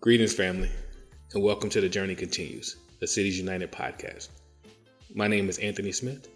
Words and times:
Greetings, 0.00 0.34
family, 0.34 0.68
and 1.32 1.44
welcome 1.44 1.70
to 1.70 1.80
The 1.80 1.88
Journey 1.88 2.16
Continues, 2.16 2.74
the 2.98 3.06
Cities 3.06 3.38
United 3.38 3.70
podcast. 3.70 4.30
My 5.14 5.28
name 5.28 5.48
is 5.48 5.58
Anthony 5.58 5.92
Smith, 5.92 6.26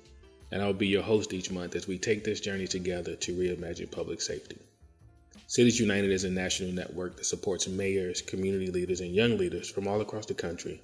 and 0.52 0.62
I'll 0.62 0.72
be 0.72 0.86
your 0.86 1.02
host 1.02 1.32
each 1.32 1.50
month 1.50 1.74
as 1.74 1.88
we 1.88 1.98
take 1.98 2.22
this 2.22 2.38
journey 2.38 2.68
together 2.68 3.16
to 3.16 3.34
reimagine 3.34 3.90
public 3.90 4.20
safety. 4.20 4.56
Cities 5.48 5.80
United 5.80 6.12
is 6.12 6.22
a 6.22 6.30
national 6.30 6.70
network 6.70 7.16
that 7.16 7.26
supports 7.26 7.66
mayors, 7.66 8.22
community 8.22 8.70
leaders, 8.70 9.00
and 9.00 9.12
young 9.12 9.36
leaders 9.36 9.68
from 9.68 9.88
all 9.88 10.00
across 10.00 10.26
the 10.26 10.34
country 10.34 10.80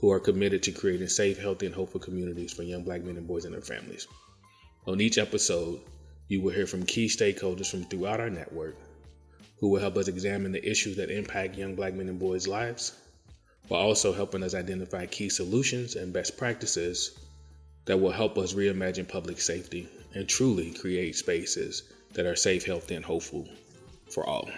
who 0.00 0.10
are 0.10 0.18
committed 0.18 0.60
to 0.64 0.72
creating 0.72 1.06
safe, 1.06 1.38
healthy, 1.38 1.66
and 1.66 1.74
hopeful 1.74 2.00
communities 2.00 2.52
for 2.52 2.64
young 2.64 2.82
black 2.82 3.04
men 3.04 3.16
and 3.16 3.28
boys 3.28 3.44
and 3.44 3.54
their 3.54 3.60
families. 3.60 4.08
On 4.88 5.00
each 5.00 5.18
episode, 5.18 5.80
you 6.26 6.40
will 6.40 6.52
hear 6.52 6.66
from 6.66 6.84
key 6.84 7.06
stakeholders 7.06 7.70
from 7.70 7.84
throughout 7.84 8.18
our 8.18 8.28
network 8.28 8.74
who 9.62 9.68
will 9.68 9.80
help 9.80 9.96
us 9.96 10.08
examine 10.08 10.50
the 10.50 10.68
issues 10.68 10.96
that 10.96 11.08
impact 11.08 11.56
young 11.56 11.76
black 11.76 11.94
men 11.94 12.08
and 12.08 12.18
boys' 12.18 12.48
lives, 12.48 12.98
while 13.68 13.80
also 13.80 14.12
helping 14.12 14.42
us 14.42 14.54
identify 14.54 15.06
key 15.06 15.28
solutions 15.28 15.94
and 15.94 16.12
best 16.12 16.36
practices 16.36 17.16
that 17.84 17.96
will 17.96 18.10
help 18.10 18.36
us 18.36 18.54
reimagine 18.54 19.06
public 19.06 19.40
safety 19.40 19.88
and 20.14 20.28
truly 20.28 20.72
create 20.72 21.14
spaces 21.14 21.84
that 22.12 22.26
are 22.26 22.34
safe, 22.34 22.66
healthy, 22.66 22.96
and 22.96 23.04
hopeful 23.04 23.48
for 24.10 24.26
all. 24.26 24.50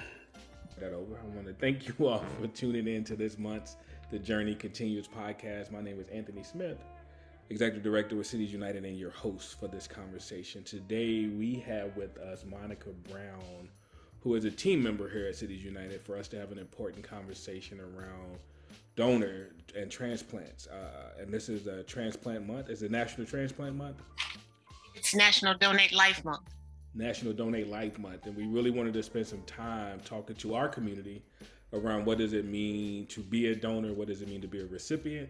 That 0.78 0.94
over. 0.94 1.18
I 1.22 1.34
want 1.34 1.48
to 1.48 1.52
thank 1.52 1.86
you 1.86 2.08
all 2.08 2.24
for 2.40 2.46
tuning 2.46 2.88
in 2.88 3.04
to 3.04 3.14
this 3.14 3.38
month's 3.38 3.76
The 4.10 4.18
Journey 4.18 4.54
Continues 4.54 5.06
podcast. 5.06 5.70
My 5.70 5.82
name 5.82 6.00
is 6.00 6.08
Anthony 6.08 6.42
Smith, 6.42 6.78
Executive 7.50 7.82
Director 7.82 8.16
with 8.16 8.26
Cities 8.26 8.54
United, 8.54 8.86
and 8.86 8.98
your 8.98 9.10
host 9.10 9.60
for 9.60 9.68
this 9.68 9.86
conversation. 9.86 10.64
Today 10.64 11.26
we 11.26 11.56
have 11.56 11.94
with 11.94 12.16
us 12.16 12.46
Monica 12.46 12.88
Brown 13.10 13.68
who 14.24 14.34
is 14.34 14.46
a 14.46 14.50
team 14.50 14.82
member 14.82 15.08
here 15.08 15.26
at 15.26 15.36
Cities 15.36 15.62
United, 15.62 16.00
for 16.00 16.16
us 16.16 16.28
to 16.28 16.38
have 16.38 16.50
an 16.50 16.58
important 16.58 17.04
conversation 17.04 17.78
around 17.78 18.38
donor 18.96 19.50
and 19.76 19.90
transplants. 19.90 20.66
Uh, 20.66 21.20
and 21.20 21.30
this 21.30 21.50
is 21.50 21.66
a 21.66 21.82
transplant 21.82 22.46
month. 22.46 22.70
Is 22.70 22.82
it 22.82 22.90
National 22.90 23.26
Transplant 23.26 23.76
Month? 23.76 24.00
It's 24.94 25.14
National 25.14 25.52
Donate 25.58 25.92
Life 25.92 26.24
Month. 26.24 26.54
National 26.94 27.34
Donate 27.34 27.68
Life 27.68 27.98
Month. 27.98 28.24
And 28.24 28.34
we 28.34 28.46
really 28.46 28.70
wanted 28.70 28.94
to 28.94 29.02
spend 29.02 29.26
some 29.26 29.42
time 29.42 30.00
talking 30.06 30.36
to 30.36 30.54
our 30.54 30.68
community 30.68 31.22
around 31.74 32.06
what 32.06 32.16
does 32.16 32.32
it 32.32 32.46
mean 32.46 33.06
to 33.08 33.20
be 33.20 33.48
a 33.48 33.54
donor, 33.54 33.92
what 33.92 34.08
does 34.08 34.22
it 34.22 34.28
mean 34.28 34.40
to 34.40 34.48
be 34.48 34.60
a 34.60 34.66
recipient 34.66 35.28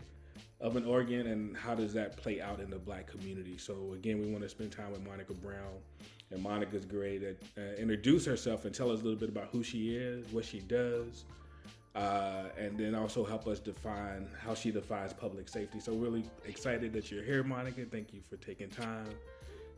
of 0.60 0.76
an 0.76 0.86
organ, 0.86 1.26
and 1.26 1.56
how 1.56 1.74
does 1.74 1.92
that 1.94 2.16
play 2.16 2.40
out 2.40 2.60
in 2.60 2.70
the 2.70 2.78
black 2.78 3.06
community. 3.06 3.58
So 3.58 3.92
again, 3.94 4.20
we 4.20 4.26
want 4.30 4.42
to 4.42 4.48
spend 4.48 4.72
time 4.72 4.92
with 4.92 5.02
Monica 5.06 5.34
Brown 5.34 5.74
and 6.30 6.42
Monica's 6.42 6.84
great 6.84 7.22
at 7.22 7.36
uh, 7.58 7.74
introduce 7.76 8.24
herself 8.24 8.64
and 8.64 8.74
tell 8.74 8.90
us 8.90 9.00
a 9.00 9.04
little 9.04 9.18
bit 9.18 9.28
about 9.28 9.48
who 9.52 9.62
she 9.62 9.96
is, 9.96 10.26
what 10.32 10.44
she 10.44 10.60
does, 10.60 11.24
uh, 11.94 12.44
and 12.58 12.78
then 12.78 12.94
also 12.94 13.24
help 13.24 13.46
us 13.46 13.60
define 13.60 14.28
how 14.40 14.54
she 14.54 14.70
defines 14.70 15.12
public 15.12 15.48
safety. 15.48 15.80
So 15.80 15.92
really 15.92 16.24
excited 16.44 16.92
that 16.94 17.10
you're 17.10 17.24
here, 17.24 17.42
Monica. 17.44 17.84
Thank 17.84 18.12
you 18.12 18.20
for 18.28 18.36
taking 18.36 18.68
time 18.68 19.08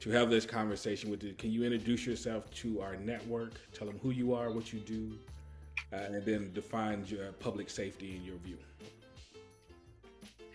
to 0.00 0.10
have 0.10 0.30
this 0.30 0.47
conversation 0.47 1.10
with 1.10 1.22
you. 1.22 1.34
Can 1.34 1.50
you 1.50 1.64
introduce 1.64 2.06
yourself 2.06 2.50
to 2.56 2.80
our 2.80 2.97
network? 2.97 3.54
Tell 3.72 3.86
them 3.86 3.98
who 4.02 4.10
you 4.10 4.34
are, 4.34 4.50
what 4.50 4.72
you 4.72 4.78
do, 4.80 5.12
uh, 5.92 5.97
and 5.97 6.24
then 6.24 6.52
define 6.52 7.04
your 7.06 7.32
public 7.32 7.70
safety 7.70 8.16
in 8.16 8.24
your 8.24 8.36
view. 8.36 8.58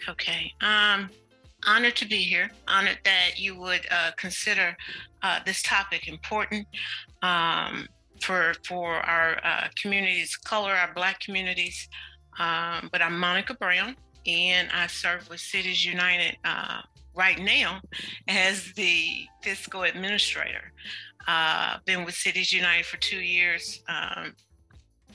Okay. 0.09 0.51
Um, 0.61 1.09
honored 1.67 1.95
to 1.97 2.07
be 2.07 2.17
here. 2.17 2.49
Honored 2.67 2.99
that 3.05 3.37
you 3.37 3.59
would 3.59 3.85
uh, 3.91 4.11
consider 4.17 4.75
uh, 5.21 5.39
this 5.45 5.61
topic 5.61 6.07
important 6.07 6.67
um, 7.21 7.87
for 8.19 8.53
for 8.65 8.95
our 8.95 9.39
uh, 9.43 9.67
communities, 9.79 10.35
color, 10.35 10.71
our 10.71 10.93
Black 10.93 11.19
communities. 11.19 11.87
Um, 12.39 12.89
but 12.91 13.01
I'm 13.01 13.19
Monica 13.19 13.53
Brown, 13.53 13.95
and 14.25 14.69
I 14.73 14.87
serve 14.87 15.29
with 15.29 15.39
Cities 15.39 15.85
United 15.85 16.37
uh, 16.43 16.81
right 17.13 17.39
now 17.39 17.81
as 18.27 18.73
the 18.73 19.25
fiscal 19.43 19.83
administrator. 19.83 20.71
Uh, 21.27 21.77
been 21.85 22.03
with 22.05 22.15
Cities 22.15 22.51
United 22.51 22.85
for 22.85 22.97
two 22.97 23.19
years. 23.19 23.83
Um, 23.87 24.33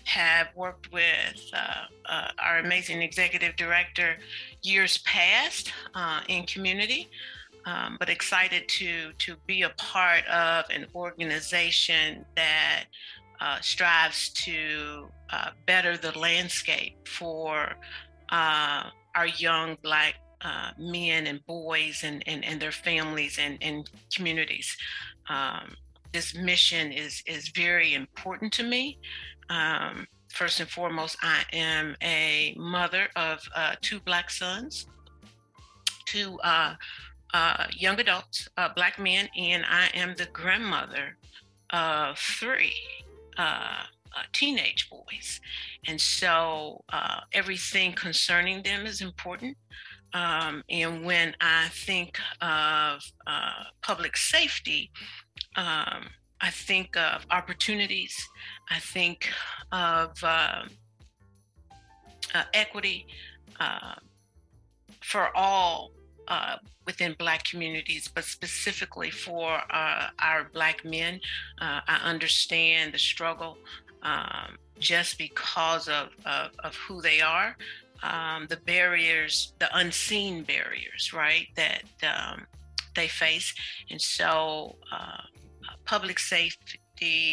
have 0.05 0.47
worked 0.55 0.93
with 0.93 1.51
uh, 1.53 2.29
our 2.39 2.59
amazing 2.59 3.03
executive 3.03 3.57
director 3.57 4.17
years 4.67 4.99
past 4.99 5.73
uh, 5.95 6.21
in 6.29 6.45
community, 6.45 7.09
um, 7.65 7.97
but 7.99 8.09
excited 8.09 8.69
to 8.69 9.13
to 9.19 9.37
be 9.47 9.63
a 9.63 9.71
part 9.71 10.27
of 10.27 10.65
an 10.71 10.87
organization 10.95 12.25
that 12.35 12.85
uh, 13.41 13.61
strives 13.61 14.31
to 14.31 15.09
uh, 15.31 15.51
better 15.67 15.97
the 15.97 16.17
landscape 16.19 16.97
for 17.07 17.77
uh, 18.31 18.91
our 19.15 19.27
young 19.27 19.77
Black 19.83 20.15
men 20.79 21.27
and 21.27 21.45
boys 21.47 22.03
and, 22.05 22.23
and, 22.29 22.45
and 22.45 22.63
their 22.63 22.71
families 22.71 23.37
and, 23.41 23.59
and 23.61 23.91
communities. 24.15 24.77
Um, 25.29 25.75
this 26.13 26.37
mission 26.37 26.93
is 26.93 27.23
is 27.27 27.49
very 27.49 27.95
important 27.95 28.53
to 28.53 28.63
me 28.63 28.99
um, 29.49 30.07
first 30.37 30.61
and 30.61 30.69
foremost, 30.69 31.17
I 31.23 31.45
am 31.55 31.97
a 32.03 32.55
mother 32.59 33.09
of 33.17 33.41
uh, 33.55 33.75
two 33.81 34.01
black 34.01 34.31
sons, 34.31 34.87
two 36.05 36.39
uh, 36.45 36.75
uh, 37.33 37.67
young 37.73 37.99
adults, 37.99 38.47
uh, 38.59 38.69
black 38.77 38.99
men, 38.99 39.29
and 39.37 39.65
I 39.67 39.89
am 39.95 40.15
the 40.17 40.27
grandmother 40.27 41.17
of 41.71 42.19
three 42.19 42.77
uh, 43.39 43.85
uh, 44.15 44.23
teenage 44.33 44.91
boys. 44.91 45.41
And 45.87 46.01
so 46.01 46.85
everything 47.33 47.93
concerning 47.95 48.63
them 48.63 48.87
is 48.87 49.01
important. 49.01 49.57
Um, 50.13 50.63
and 50.69 51.05
when 51.05 51.35
I 51.41 51.69
think 51.69 52.19
of 52.41 53.03
public 53.83 54.17
safety, 54.17 54.91
um, 55.57 56.09
I 56.41 56.51
think 56.51 56.97
of 56.97 57.27
opportunities. 57.31 58.15
I 58.71 58.79
think 58.79 59.29
of 59.73 60.23
uh, 60.23 60.63
uh, 62.35 62.43
equity 62.53 63.07
uh, 63.61 63.95
for 65.01 65.35
all 65.37 65.93
uh, 66.29 66.57
within 66.85 67.15
Black 67.19 67.45
communities, 67.45 68.11
but 68.13 68.25
specifically 68.25 69.11
for 69.11 69.61
uh, 69.71 70.09
our 70.19 70.51
Black 70.53 70.85
men. 70.85 71.21
Uh, 71.61 71.81
I 71.87 72.01
understand 72.03 72.93
the 72.95 72.99
struggle 72.99 73.59
um, 74.03 74.57
just 74.79 75.19
because 75.19 75.89
of, 75.89 76.09
of, 76.25 76.51
of, 76.65 76.75
who 76.75 77.01
they 77.01 77.21
are. 77.21 77.57
Um, 78.03 78.47
the 78.49 78.57
barriers, 78.57 79.53
the 79.59 79.75
unseen 79.77 80.43
barriers, 80.43 81.13
right, 81.15 81.47
that 81.57 81.85
um, 82.03 82.47
they 82.95 83.09
face. 83.09 83.55
And 83.91 84.01
so 84.01 84.77
public 85.85 86.19
safety 86.19 86.81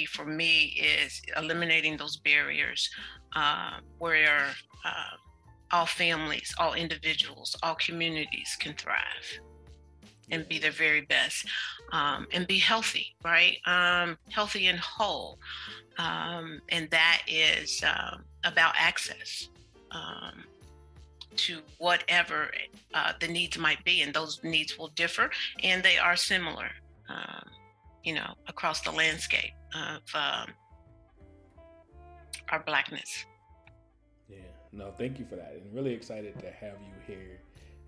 for 0.09 0.25
me 0.25 0.79
is 0.79 1.21
eliminating 1.37 1.97
those 1.97 2.17
barriers 2.17 2.89
uh, 3.35 3.79
where 3.97 4.47
uh, 4.85 5.15
all 5.71 5.85
families, 5.85 6.53
all 6.59 6.73
individuals, 6.73 7.55
all 7.63 7.75
communities 7.75 8.55
can 8.59 8.73
thrive 8.75 9.39
and 10.31 10.47
be 10.47 10.59
their 10.59 10.71
very 10.71 11.01
best 11.01 11.45
um, 11.91 12.27
and 12.31 12.47
be 12.47 12.57
healthy, 12.57 13.15
right? 13.23 13.57
Um, 13.65 14.17
healthy 14.29 14.67
and 14.67 14.79
whole. 14.79 15.39
Um, 15.97 16.59
and 16.69 16.89
that 16.91 17.21
is 17.27 17.83
um, 17.83 18.23
about 18.43 18.73
access 18.77 19.49
um, 19.91 20.43
to 21.35 21.59
whatever 21.77 22.51
uh, 22.93 23.13
the 23.19 23.27
needs 23.27 23.57
might 23.57 23.83
be. 23.83 24.01
And 24.01 24.13
those 24.13 24.39
needs 24.43 24.77
will 24.77 24.89
differ 24.89 25.29
and 25.63 25.83
they 25.83 25.97
are 25.97 26.15
similar. 26.15 26.69
You 28.03 28.15
know, 28.15 28.33
across 28.47 28.81
the 28.81 28.91
landscape 28.91 29.53
of 29.73 30.01
um, 30.13 30.49
our 32.49 32.63
blackness. 32.65 33.25
Yeah, 34.29 34.37
no, 34.71 34.91
thank 34.91 35.19
you 35.19 35.25
for 35.25 35.35
that. 35.35 35.53
And 35.53 35.73
really 35.73 35.93
excited 35.93 36.37
to 36.39 36.51
have 36.51 36.77
you 36.81 36.93
here. 37.15 37.39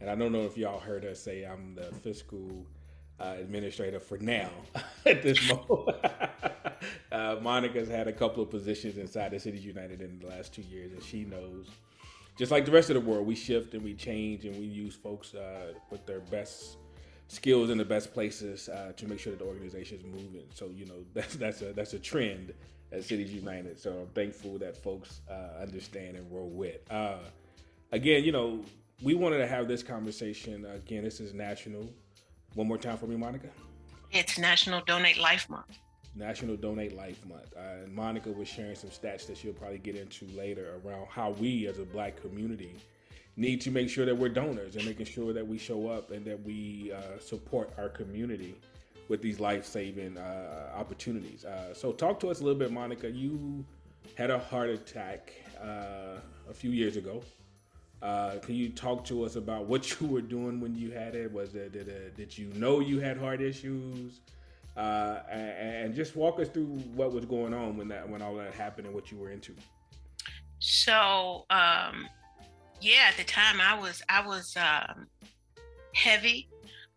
And 0.02 0.10
I 0.10 0.16
don't 0.16 0.32
know 0.32 0.44
if 0.44 0.58
y'all 0.58 0.80
heard 0.80 1.06
us 1.06 1.20
say 1.20 1.44
I'm 1.44 1.76
the 1.76 1.94
fiscal 2.04 2.66
uh, 3.20 3.36
administrator 3.40 4.00
for 4.00 4.18
now 4.18 4.50
at 5.06 5.22
this 5.22 5.50
moment. 5.50 5.98
uh, 7.12 7.38
Monica's 7.42 7.90
had 7.90 8.08
a 8.08 8.14
couple 8.14 8.44
of 8.44 8.50
positions 8.50 8.98
inside 8.98 9.32
the 9.32 9.40
Cities 9.40 9.66
United 9.66 10.02
in 10.02 10.20
the 10.20 10.28
last 10.28 10.54
two 10.54 10.64
years, 10.64 10.92
and 10.92 11.04
she 11.04 11.24
knows. 11.24 11.68
Just 12.38 12.52
like 12.52 12.66
the 12.66 12.72
rest 12.72 12.90
of 12.90 12.96
the 12.96 13.10
world, 13.10 13.26
we 13.26 13.36
shift 13.36 13.74
and 13.76 13.84
we 13.84 13.94
change 13.94 14.44
and 14.44 14.58
we 14.58 14.66
use 14.66 14.94
folks 14.94 15.34
uh, 15.34 15.72
with 15.90 16.06
their 16.06 16.20
best 16.20 16.78
skills 17.28 17.70
in 17.70 17.78
the 17.78 17.86
best 17.86 18.14
places 18.14 18.70
uh, 18.70 18.92
to 18.96 19.08
make 19.08 19.20
sure 19.20 19.32
that 19.32 19.40
the 19.40 19.46
organization 19.46 19.98
is 19.98 20.04
moving. 20.04 20.46
So 20.54 20.70
you 20.74 20.86
know 20.86 21.04
that's 21.14 21.36
that's 21.36 21.62
a 21.62 21.74
that's 21.74 21.94
a 21.94 22.00
trend 22.00 22.54
at 22.92 23.04
Cities 23.04 23.34
United. 23.34 23.80
So 23.80 23.92
I'm 23.92 24.08
thankful 24.08 24.58
that 24.60 24.78
folks 24.78 25.22
uh, 25.30 25.62
understand 25.62 26.18
and 26.18 26.32
roll 26.32 26.50
with. 26.50 26.80
Uh, 26.90 27.18
again, 27.92 28.24
you 28.24 28.32
know, 28.32 28.62
we 29.02 29.14
wanted 29.14 29.40
to 29.40 29.48
have 29.48 29.68
this 29.68 29.84
conversation. 29.84 30.66
Again, 30.66 31.04
this 31.04 31.20
is 31.20 31.34
national. 31.34 31.90
One 32.54 32.68
more 32.68 32.78
time 32.78 32.98
for 32.98 33.08
me, 33.08 33.18
Monica. 33.18 33.50
It's 34.12 34.38
National 34.38 34.82
Donate 34.86 35.18
Life 35.18 35.50
Month. 35.50 35.80
National 36.16 36.56
Donate 36.56 36.96
Life 36.96 37.26
Month. 37.26 37.54
Uh, 37.58 37.84
and 37.84 37.94
Monica 37.94 38.32
was 38.32 38.48
sharing 38.48 38.76
some 38.76 38.90
stats 38.90 39.28
that 39.28 39.38
she'll 39.38 39.52
probably 39.52 39.80
get 39.80 39.96
into 39.96 40.26
later 40.28 40.80
around 40.86 41.08
how 41.10 41.32
we 41.32 41.68
as 41.68 41.80
a 41.80 41.84
black 41.84 42.22
community 42.22 42.76
need 43.38 43.62
to 43.62 43.72
make 43.72 43.90
sure 43.90 44.06
that 44.06 44.16
we're 44.16 44.30
donors 44.30 44.76
and 44.76 44.86
making 44.86 45.06
sure 45.06 45.34
that 45.34 45.46
we 45.46 45.58
show 45.58 45.88
up 45.88 46.12
and 46.12 46.26
that 46.26 46.42
we 46.44 46.92
uh, 46.94 47.20
support 47.20 47.72
our 47.78 47.90
community 47.90 48.56
with 49.10 49.22
these 49.22 49.40
life-saving 49.40 50.18
uh, 50.18 50.72
opportunities. 50.76 51.46
Uh, 51.46 51.74
so 51.74 51.92
talk 51.92 52.20
to 52.20 52.30
us 52.30 52.40
a 52.40 52.44
little 52.44 52.58
bit, 52.58 52.72
Monica. 52.72 53.10
You 53.10 53.64
had 54.16 54.32
a 54.32 54.40
heart 54.40 54.70
attack 54.70 55.34
uh, 55.62 56.20
a 56.50 56.54
few 56.54 56.72
years 56.72 56.96
ago. 56.98 57.22
Uh, 58.02 58.38
can 58.40 58.56
you 58.56 58.70
talk 58.70 59.04
to 59.06 59.24
us 59.24 59.36
about 59.36 59.66
what 59.66 60.00
you 60.00 60.08
were 60.08 60.22
doing 60.22 60.60
when 60.60 60.76
you 60.76 60.92
had 60.92 61.16
it? 61.16 61.32
Was 61.32 61.56
it 61.56 61.74
did, 61.74 61.88
it, 61.88 62.16
did 62.16 62.38
you 62.38 62.48
know 62.56 62.80
you 62.80 63.00
had 63.00 63.18
heart 63.18 63.42
issues? 63.42 64.22
Uh, 64.78 65.22
and, 65.32 65.86
and, 65.86 65.96
just 65.96 66.18
walk 66.18 66.38
us 66.38 66.50
through 66.50 66.66
what 66.96 67.14
was 67.14 67.24
going 67.24 67.54
on 67.54 67.78
when 67.78 67.88
that 67.88 68.08
when 68.10 68.22
all 68.22 68.36
that 68.36 68.54
happened 68.54 68.86
and 68.86 68.94
what 68.94 69.10
you 69.10 69.18
were 69.18 69.32
into. 69.32 69.54
So, 70.60 71.46
um, 71.50 72.10
yeah, 72.82 73.10
at 73.10 73.18
the 73.18 73.24
time 73.24 73.60
I 73.62 73.80
was 73.80 74.02
I 74.10 74.26
was 74.26 74.56
um, 74.58 75.08
heavy 75.94 76.50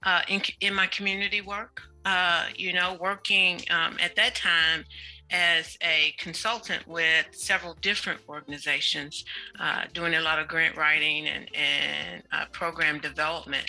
uh, 0.05 0.23
in 0.29 0.43
in 0.61 0.75
my 0.75 0.87
community 0.87 1.41
work. 1.41 1.83
Uh, 2.05 2.47
you 2.57 2.73
know, 2.73 2.97
working 3.01 3.61
um, 3.71 3.97
at 4.01 4.17
that 4.17 4.35
time 4.35 4.85
as 5.31 5.77
a 5.83 6.15
consultant 6.19 6.87
with 6.87 7.27
several 7.33 7.75
different 7.83 8.21
organizations, 8.29 9.25
uh, 9.61 9.83
doing 9.93 10.15
a 10.15 10.21
lot 10.21 10.39
of 10.39 10.49
grant 10.49 10.77
writing 10.77 11.27
and, 11.27 11.49
and 11.55 12.23
uh, 12.33 12.47
program 12.53 12.99
development. 12.99 13.67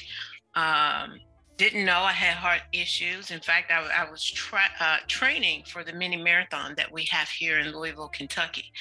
Um, 0.56 1.20
didn't 1.58 1.84
know 1.84 2.00
I 2.00 2.14
had 2.14 2.36
heart 2.36 2.62
issues. 2.72 3.32
In 3.32 3.42
fact, 3.42 3.70
I, 3.70 3.86
I 4.06 4.10
was 4.10 4.24
tra- 4.24 4.72
uh, 4.80 5.00
training 5.08 5.64
for 5.68 5.84
the 5.84 5.92
mini 5.92 6.16
marathon 6.16 6.74
that 6.78 6.90
we 6.90 7.04
have 7.12 7.28
here 7.28 7.60
in 7.60 7.74
Louisville, 7.74 8.08
Kentucky. 8.08 8.72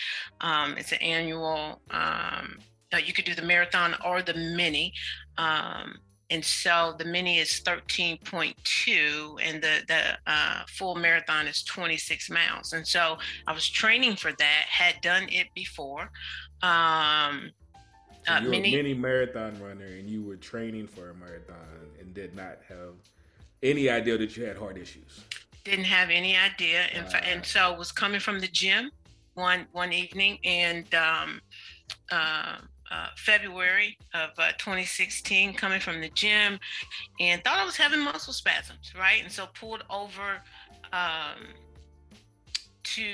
Um, 0.41 0.77
it's 0.79 0.93
an 0.93 0.99
annual, 0.99 1.81
um, 1.91 2.59
uh, 2.93 2.99
you 2.99 3.13
could 3.13 3.25
do 3.25 3.35
the 3.35 3.43
marathon 3.43 3.95
or 4.05 4.23
the 4.23 4.35
mini. 4.35 4.93
Um, 5.37 5.99
and 6.31 6.45
so 6.45 6.95
the 6.99 7.05
mini 7.05 7.39
is 7.39 7.63
13.2 7.65 9.39
and 9.43 9.63
the 9.63 9.81
the 9.89 10.19
uh, 10.27 10.63
full 10.69 10.95
marathon 10.95 11.47
is 11.47 11.63
26 11.63 12.31
miles. 12.31 12.73
And 12.73 12.87
so 12.87 13.19
i 13.47 13.53
was 13.53 13.69
training 13.69 14.17
for 14.17 14.33
that 14.33 14.65
had 14.69 15.01
done 15.01 15.27
it 15.31 15.47
before 15.55 16.11
um 16.63 17.51
so 18.27 18.35
uh, 18.35 18.41
you're 18.41 18.51
mini, 18.51 18.75
a 18.75 18.83
mini 18.83 18.95
marathon 18.95 19.59
runner 19.63 19.87
and 19.87 20.11
you 20.11 20.23
were 20.23 20.37
training 20.37 20.87
for 20.87 21.11
a 21.11 21.15
marathon 21.15 21.57
and 21.99 22.13
did 22.13 22.35
not 22.35 22.59
have 22.69 22.95
any 23.63 23.89
idea 23.89 24.19
that 24.19 24.37
you 24.37 24.45
had 24.45 24.57
heart 24.57 24.77
issues? 24.77 25.25
Didn't 25.65 25.87
have 25.87 26.11
any 26.11 26.37
idea. 26.37 26.83
And, 26.95 27.07
uh, 27.07 27.19
and 27.25 27.45
so 27.45 27.75
was 27.75 27.91
coming 27.91 28.21
from 28.21 28.41
the 28.41 28.49
gym 28.49 28.91
one 29.35 29.67
one 29.73 29.93
evening 29.93 30.39
and 30.45 30.93
um 30.95 31.41
uh, 32.11 32.57
uh, 32.91 33.09
February 33.17 33.97
of 34.15 34.31
uh, 34.39 34.53
2016, 34.59 35.55
coming 35.55 35.81
from 35.81 36.01
the 36.01 36.09
gym, 36.11 36.59
and 37.21 37.43
thought 37.45 37.59
I 37.59 37.65
was 37.65 37.77
having 37.77 38.01
muscle 38.01 38.33
spasms, 38.33 38.93
right? 38.99 39.23
And 39.23 39.33
so 39.33 39.47
pulled 39.55 39.85
over 39.91 40.43
um, 40.93 41.49
to 42.83 43.11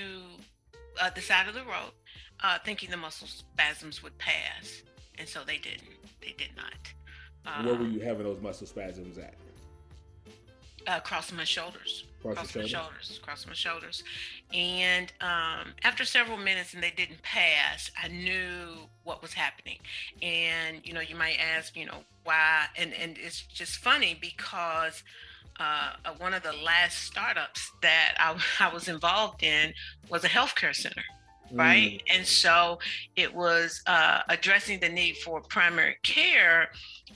uh, 1.00 1.10
the 1.10 1.20
side 1.20 1.48
of 1.48 1.54
the 1.54 1.64
road, 1.64 1.92
uh, 2.42 2.58
thinking 2.64 2.90
the 2.90 2.96
muscle 2.96 3.28
spasms 3.28 4.02
would 4.02 4.16
pass, 4.18 4.82
and 5.18 5.28
so 5.28 5.40
they 5.46 5.58
didn't. 5.58 5.82
They 6.20 6.34
did 6.38 6.50
not. 6.56 7.64
Where 7.64 7.74
were 7.74 7.86
you 7.86 8.00
having 8.00 8.24
those 8.24 8.40
muscle 8.40 8.66
spasms 8.66 9.18
at? 9.18 9.34
Uh, 10.86 11.00
crossing 11.00 11.36
my 11.36 11.44
shoulders 11.44 12.04
across 12.24 12.54
my 12.54 12.64
shoulders, 12.64 13.18
across 13.22 13.46
my 13.46 13.52
shoulders. 13.52 14.02
And 14.52 15.12
um, 15.20 15.74
after 15.82 16.04
several 16.04 16.36
minutes 16.36 16.74
and 16.74 16.82
they 16.82 16.90
didn't 16.90 17.22
pass, 17.22 17.90
I 18.02 18.08
knew 18.08 18.88
what 19.04 19.22
was 19.22 19.32
happening. 19.32 19.78
And, 20.22 20.80
you 20.84 20.92
know, 20.92 21.00
you 21.00 21.16
might 21.16 21.38
ask, 21.38 21.76
you 21.76 21.86
know, 21.86 22.04
why? 22.24 22.66
And, 22.76 22.92
and 22.94 23.16
it's 23.18 23.42
just 23.42 23.76
funny 23.76 24.16
because 24.20 25.02
uh, 25.60 25.92
one 26.18 26.34
of 26.34 26.42
the 26.42 26.52
last 26.52 27.02
startups 27.04 27.70
that 27.82 28.14
I, 28.18 28.36
I 28.60 28.72
was 28.72 28.88
involved 28.88 29.42
in 29.42 29.74
was 30.08 30.24
a 30.24 30.28
healthcare 30.28 30.74
center 30.74 31.02
right? 31.52 32.02
Mm. 32.08 32.16
And 32.16 32.26
so 32.26 32.78
it 33.16 33.34
was 33.34 33.82
uh, 33.86 34.20
addressing 34.28 34.80
the 34.80 34.88
need 34.88 35.16
for 35.18 35.40
primary 35.40 35.96
care 36.02 36.70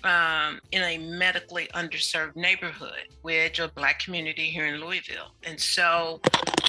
um, 0.05 0.61
in 0.73 0.83
a 0.83 0.99
medically 0.99 1.69
underserved 1.75 2.37
neighborhood 2.37 3.09
with 3.23 3.59
a 3.59 3.69
Black 3.69 3.99
community 3.99 4.47
here 4.47 4.67
in 4.67 4.81
Louisville. 4.81 5.33
And 5.45 5.61
so, 5.61 6.21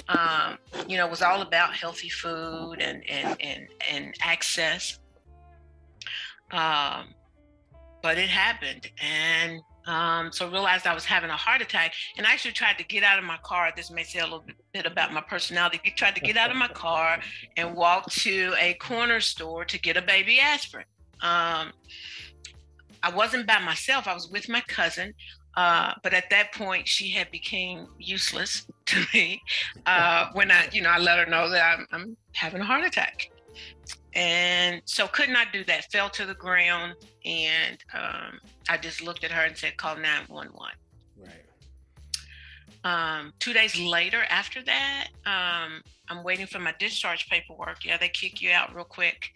um, 0.08 0.58
you 0.88 0.96
know, 0.96 1.06
it 1.06 1.10
was 1.10 1.22
all 1.22 1.42
about 1.42 1.74
healthy 1.74 2.08
food 2.08 2.76
and 2.80 3.08
and 3.08 3.36
and, 3.40 3.68
and 3.90 4.14
access. 4.22 4.98
Um, 6.50 7.14
but 8.02 8.18
it 8.18 8.28
happened, 8.28 8.90
and 9.00 9.60
um, 9.90 10.30
so 10.30 10.48
realized 10.48 10.86
I 10.86 10.94
was 10.94 11.04
having 11.04 11.30
a 11.30 11.36
heart 11.36 11.60
attack 11.60 11.94
and 12.16 12.24
I 12.24 12.32
actually 12.32 12.52
tried 12.52 12.78
to 12.78 12.84
get 12.84 13.02
out 13.02 13.18
of 13.18 13.24
my 13.24 13.38
car. 13.42 13.72
This 13.74 13.90
may 13.90 14.04
say 14.04 14.20
a 14.20 14.22
little 14.22 14.44
bit 14.72 14.86
about 14.86 15.12
my 15.12 15.20
personality. 15.20 15.80
I 15.84 15.88
tried 15.96 16.14
to 16.14 16.20
get 16.20 16.36
out 16.36 16.50
of 16.50 16.56
my 16.56 16.68
car 16.68 17.18
and 17.56 17.74
walk 17.74 18.08
to 18.12 18.54
a 18.60 18.74
corner 18.74 19.20
store 19.20 19.64
to 19.64 19.78
get 19.80 19.96
a 19.96 20.02
baby 20.02 20.38
aspirin. 20.38 20.84
Um, 21.22 21.72
I 23.02 23.10
wasn't 23.12 23.48
by 23.48 23.58
myself. 23.58 24.06
I 24.06 24.14
was 24.14 24.30
with 24.30 24.48
my 24.48 24.60
cousin. 24.62 25.12
Uh, 25.56 25.94
but 26.04 26.14
at 26.14 26.30
that 26.30 26.52
point, 26.52 26.86
she 26.86 27.10
had 27.10 27.28
became 27.32 27.88
useless 27.98 28.68
to 28.86 29.04
me 29.12 29.42
uh, 29.86 30.28
when 30.34 30.52
I, 30.52 30.68
you 30.70 30.82
know, 30.82 30.90
I 30.90 30.98
let 30.98 31.18
her 31.18 31.26
know 31.26 31.50
that 31.50 31.78
I'm, 31.78 31.86
I'm 31.90 32.16
having 32.32 32.60
a 32.60 32.64
heart 32.64 32.84
attack 32.84 33.28
and 34.14 34.82
so 34.84 35.06
could 35.06 35.28
not 35.28 35.52
do 35.52 35.64
that 35.64 35.90
fell 35.92 36.10
to 36.10 36.26
the 36.26 36.34
ground 36.34 36.94
and 37.24 37.78
um, 37.94 38.40
i 38.68 38.76
just 38.76 39.02
looked 39.02 39.24
at 39.24 39.30
her 39.30 39.42
and 39.42 39.56
said 39.56 39.76
call 39.76 39.96
911 39.96 40.52
right. 41.18 41.30
Um, 42.82 43.34
two 43.38 43.52
days 43.52 43.78
later 43.78 44.22
after 44.30 44.62
that 44.62 45.08
um, 45.26 45.82
i'm 46.08 46.24
waiting 46.24 46.46
for 46.46 46.58
my 46.58 46.74
discharge 46.78 47.28
paperwork. 47.28 47.84
Yeah 47.84 47.98
they 47.98 48.08
kick 48.08 48.40
you 48.40 48.50
out 48.50 48.74
real 48.74 48.84
quick. 48.84 49.30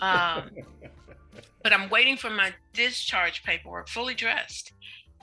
Um, 0.00 0.50
but 1.62 1.72
i'm 1.72 1.88
waiting 1.90 2.16
for 2.16 2.30
my 2.30 2.52
discharge 2.72 3.42
paperwork 3.44 3.88
fully 3.88 4.14
dressed. 4.14 4.72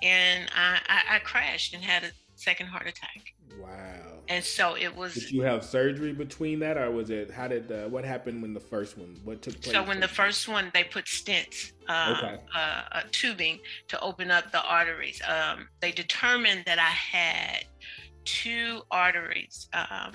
And 0.04 0.50
I, 0.54 0.80
I, 0.88 1.16
I 1.16 1.20
crashed 1.20 1.74
and 1.74 1.82
had 1.84 2.04
a 2.04 2.12
second 2.36 2.68
heart 2.68 2.86
attack. 2.86 3.34
Wow 3.58 4.15
and 4.28 4.44
so 4.44 4.76
it 4.76 4.96
was. 4.96 5.14
Did 5.14 5.32
you 5.32 5.42
have 5.44 5.64
surgery 5.64 6.14
between 6.14 6.60
that, 6.60 6.78
or 6.78 6.92
was 6.92 7.10
it? 7.10 7.32
How 7.32 7.48
did 7.48 7.72
uh, 7.72 7.88
what 7.90 8.04
happened 8.04 8.42
when 8.42 8.54
the 8.54 8.60
first 8.60 8.98
one? 8.98 9.16
What 9.24 9.42
took 9.42 9.62
place? 9.62 9.74
So 9.74 9.84
when 9.84 10.00
the 10.00 10.08
first 10.08 10.48
one, 10.48 10.72
they 10.74 10.84
put 10.84 11.06
stents, 11.06 11.72
uh, 11.88 12.16
okay. 12.18 12.40
uh, 12.56 12.82
uh, 12.92 13.02
tubing 13.12 13.60
to 13.88 14.00
open 14.02 14.32
up 14.32 14.52
the 14.52 14.64
arteries. 14.64 15.22
Um, 15.28 15.68
they 15.82 15.92
determined 15.92 16.64
that 16.66 16.80
I 16.80 16.84
had 16.84 17.66
two 18.24 18.82
arteries, 18.92 19.70
um, 19.74 20.14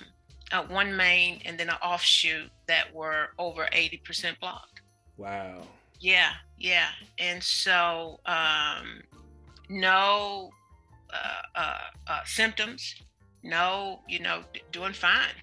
uh, 0.52 0.64
one 0.64 0.96
main 0.96 1.40
and 1.44 1.58
then 1.58 1.68
an 1.68 1.76
offshoot 1.82 2.50
that 2.66 2.92
were 2.94 3.28
over 3.38 3.68
eighty 3.72 3.98
percent 3.98 4.38
blocked. 4.40 4.82
Wow. 5.16 5.62
Yeah, 6.00 6.32
yeah, 6.58 6.88
and 7.18 7.42
so 7.42 8.20
um, 8.24 9.02
no 9.68 10.50
uh, 11.12 12.20
symptoms 12.24 12.94
no, 13.42 14.00
you 14.08 14.20
know, 14.20 14.42
doing 14.72 14.92
fine. 14.92 15.34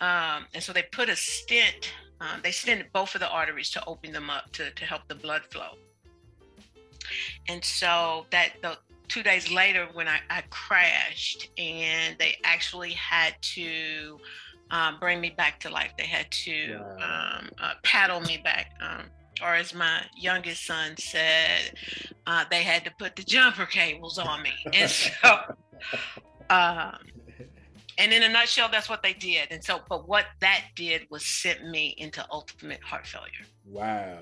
Um, 0.00 0.46
and 0.54 0.62
so 0.62 0.72
they 0.72 0.82
put 0.82 1.08
a 1.08 1.16
stent, 1.16 1.92
um, 2.20 2.40
they 2.42 2.50
stented 2.50 2.86
both 2.92 3.14
of 3.14 3.20
the 3.20 3.28
arteries 3.28 3.70
to 3.70 3.84
open 3.86 4.12
them 4.12 4.30
up 4.30 4.50
to, 4.52 4.70
to 4.70 4.84
help 4.84 5.02
the 5.08 5.14
blood 5.14 5.42
flow. 5.50 5.76
And 7.48 7.64
so 7.64 8.26
that 8.30 8.54
the 8.62 8.78
two 9.08 9.22
days 9.22 9.50
later 9.50 9.86
when 9.92 10.08
I, 10.08 10.20
I 10.30 10.42
crashed 10.50 11.50
and 11.58 12.16
they 12.18 12.36
actually 12.44 12.92
had 12.92 13.34
to 13.42 14.18
um, 14.70 14.98
bring 14.98 15.20
me 15.20 15.30
back 15.30 15.60
to 15.60 15.70
life. 15.70 15.92
They 15.96 16.06
had 16.06 16.30
to 16.30 16.76
um, 16.96 17.50
uh, 17.60 17.74
paddle 17.82 18.20
me 18.20 18.40
back. 18.42 18.72
Um, 18.80 19.04
or 19.42 19.54
as 19.54 19.74
my 19.74 20.02
youngest 20.16 20.66
son 20.66 20.96
said, 20.96 21.76
uh, 22.26 22.44
they 22.50 22.62
had 22.62 22.84
to 22.84 22.90
put 22.98 23.16
the 23.16 23.22
jumper 23.22 23.66
cables 23.66 24.18
on 24.18 24.42
me. 24.42 24.52
And 24.72 24.90
so 24.90 25.38
um, 26.50 26.98
and 27.98 28.12
in 28.12 28.22
a 28.22 28.28
nutshell, 28.28 28.68
that's 28.70 28.88
what 28.88 29.02
they 29.02 29.12
did. 29.12 29.48
And 29.50 29.62
so, 29.62 29.80
but 29.88 30.08
what 30.08 30.26
that 30.40 30.62
did 30.74 31.06
was 31.10 31.24
sent 31.24 31.68
me 31.68 31.94
into 31.98 32.24
ultimate 32.30 32.82
heart 32.82 33.06
failure. 33.06 33.46
Wow. 33.66 34.18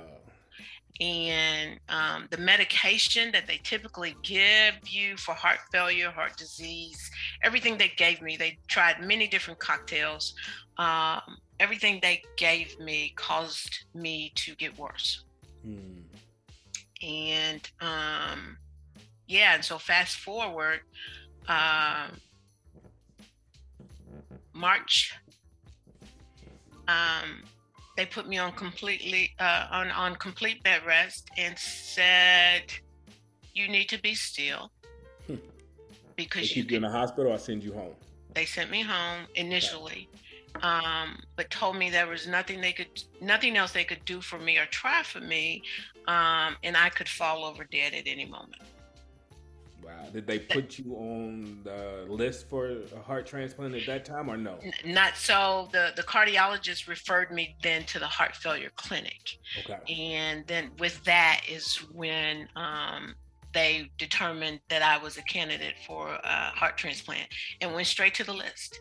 And 1.00 1.80
um, 1.88 2.28
the 2.30 2.36
medication 2.36 3.32
that 3.32 3.46
they 3.46 3.58
typically 3.64 4.14
give 4.22 4.74
you 4.86 5.16
for 5.16 5.34
heart 5.34 5.58
failure, 5.72 6.10
heart 6.10 6.36
disease, 6.36 7.10
everything 7.42 7.78
they 7.78 7.92
gave 7.96 8.20
me, 8.20 8.36
they 8.36 8.58
tried 8.68 9.00
many 9.00 9.26
different 9.26 9.58
cocktails. 9.58 10.34
Um, 10.76 11.38
everything 11.58 11.98
they 12.02 12.22
gave 12.36 12.78
me 12.78 13.14
caused 13.16 13.84
me 13.94 14.32
to 14.36 14.54
get 14.54 14.78
worse. 14.78 15.24
Hmm. 15.64 16.02
And 17.02 17.70
um, 17.80 18.58
yeah, 19.26 19.54
and 19.54 19.64
so 19.64 19.78
fast 19.78 20.18
forward, 20.18 20.80
um, 21.48 22.12
March. 24.54 25.12
Um, 26.88 27.42
they 27.96 28.06
put 28.06 28.26
me 28.28 28.38
on 28.38 28.52
completely 28.52 29.30
uh, 29.38 29.66
on 29.70 29.90
on 29.90 30.16
complete 30.16 30.62
bed 30.62 30.82
rest 30.86 31.28
and 31.36 31.56
said, 31.58 32.62
"You 33.54 33.68
need 33.68 33.88
to 33.90 34.00
be 34.00 34.14
still 34.14 34.72
Hmm. 35.26 35.36
because 36.16 36.42
They 36.50 36.56
you 36.56 36.62
keep 36.62 36.70
you 36.70 36.76
in 36.78 36.82
the 36.82 36.90
hospital 36.90 37.32
or 37.32 37.38
send 37.38 37.62
you 37.62 37.72
home. 37.72 37.94
they 38.34 38.44
sent 38.46 38.70
me 38.70 38.82
home 38.82 39.26
initially 39.34 40.08
um, 40.62 41.18
but 41.36 41.50
told 41.50 41.76
me 41.76 41.90
there 41.90 42.06
was 42.08 42.26
nothing 42.26 42.60
they 42.60 42.72
could 42.72 42.88
nothing 43.20 43.56
else 43.56 43.72
they 43.72 43.84
could 43.84 44.04
do 44.06 44.20
for 44.20 44.38
me 44.38 44.58
or 44.58 44.66
try 44.66 45.02
for 45.02 45.20
me 45.20 45.62
um, 46.08 46.56
and 46.62 46.76
i 46.76 46.88
could 46.88 47.08
fall 47.08 47.44
over 47.44 47.64
dead 47.64 47.92
at 47.94 48.06
any 48.06 48.24
moment 48.26 48.62
Wow. 49.84 49.90
Did 50.12 50.26
they 50.26 50.38
put 50.38 50.78
you 50.78 50.94
on 50.94 51.60
the 51.64 52.06
list 52.08 52.48
for 52.48 52.70
a 52.96 53.00
heart 53.00 53.26
transplant 53.26 53.74
at 53.74 53.86
that 53.86 54.04
time 54.04 54.30
or 54.30 54.36
no? 54.36 54.58
Not 54.84 55.16
so 55.16 55.68
the 55.72 55.92
the 55.96 56.02
cardiologist 56.02 56.88
referred 56.88 57.32
me 57.32 57.56
then 57.62 57.84
to 57.84 57.98
the 57.98 58.06
heart 58.06 58.36
failure 58.36 58.70
clinic 58.76 59.38
Okay. 59.60 59.78
and 59.92 60.46
then 60.46 60.70
with 60.78 61.02
that 61.04 61.42
is 61.48 61.76
when 61.92 62.48
um, 62.56 63.14
they 63.52 63.90
determined 63.98 64.60
that 64.68 64.82
i 64.82 64.96
was 65.02 65.16
a 65.18 65.22
candidate 65.22 65.74
for 65.86 66.08
a 66.08 66.50
heart 66.50 66.76
transplant 66.78 67.28
and 67.60 67.72
went 67.74 67.86
straight 67.86 68.14
to 68.14 68.24
the 68.24 68.32
list 68.32 68.80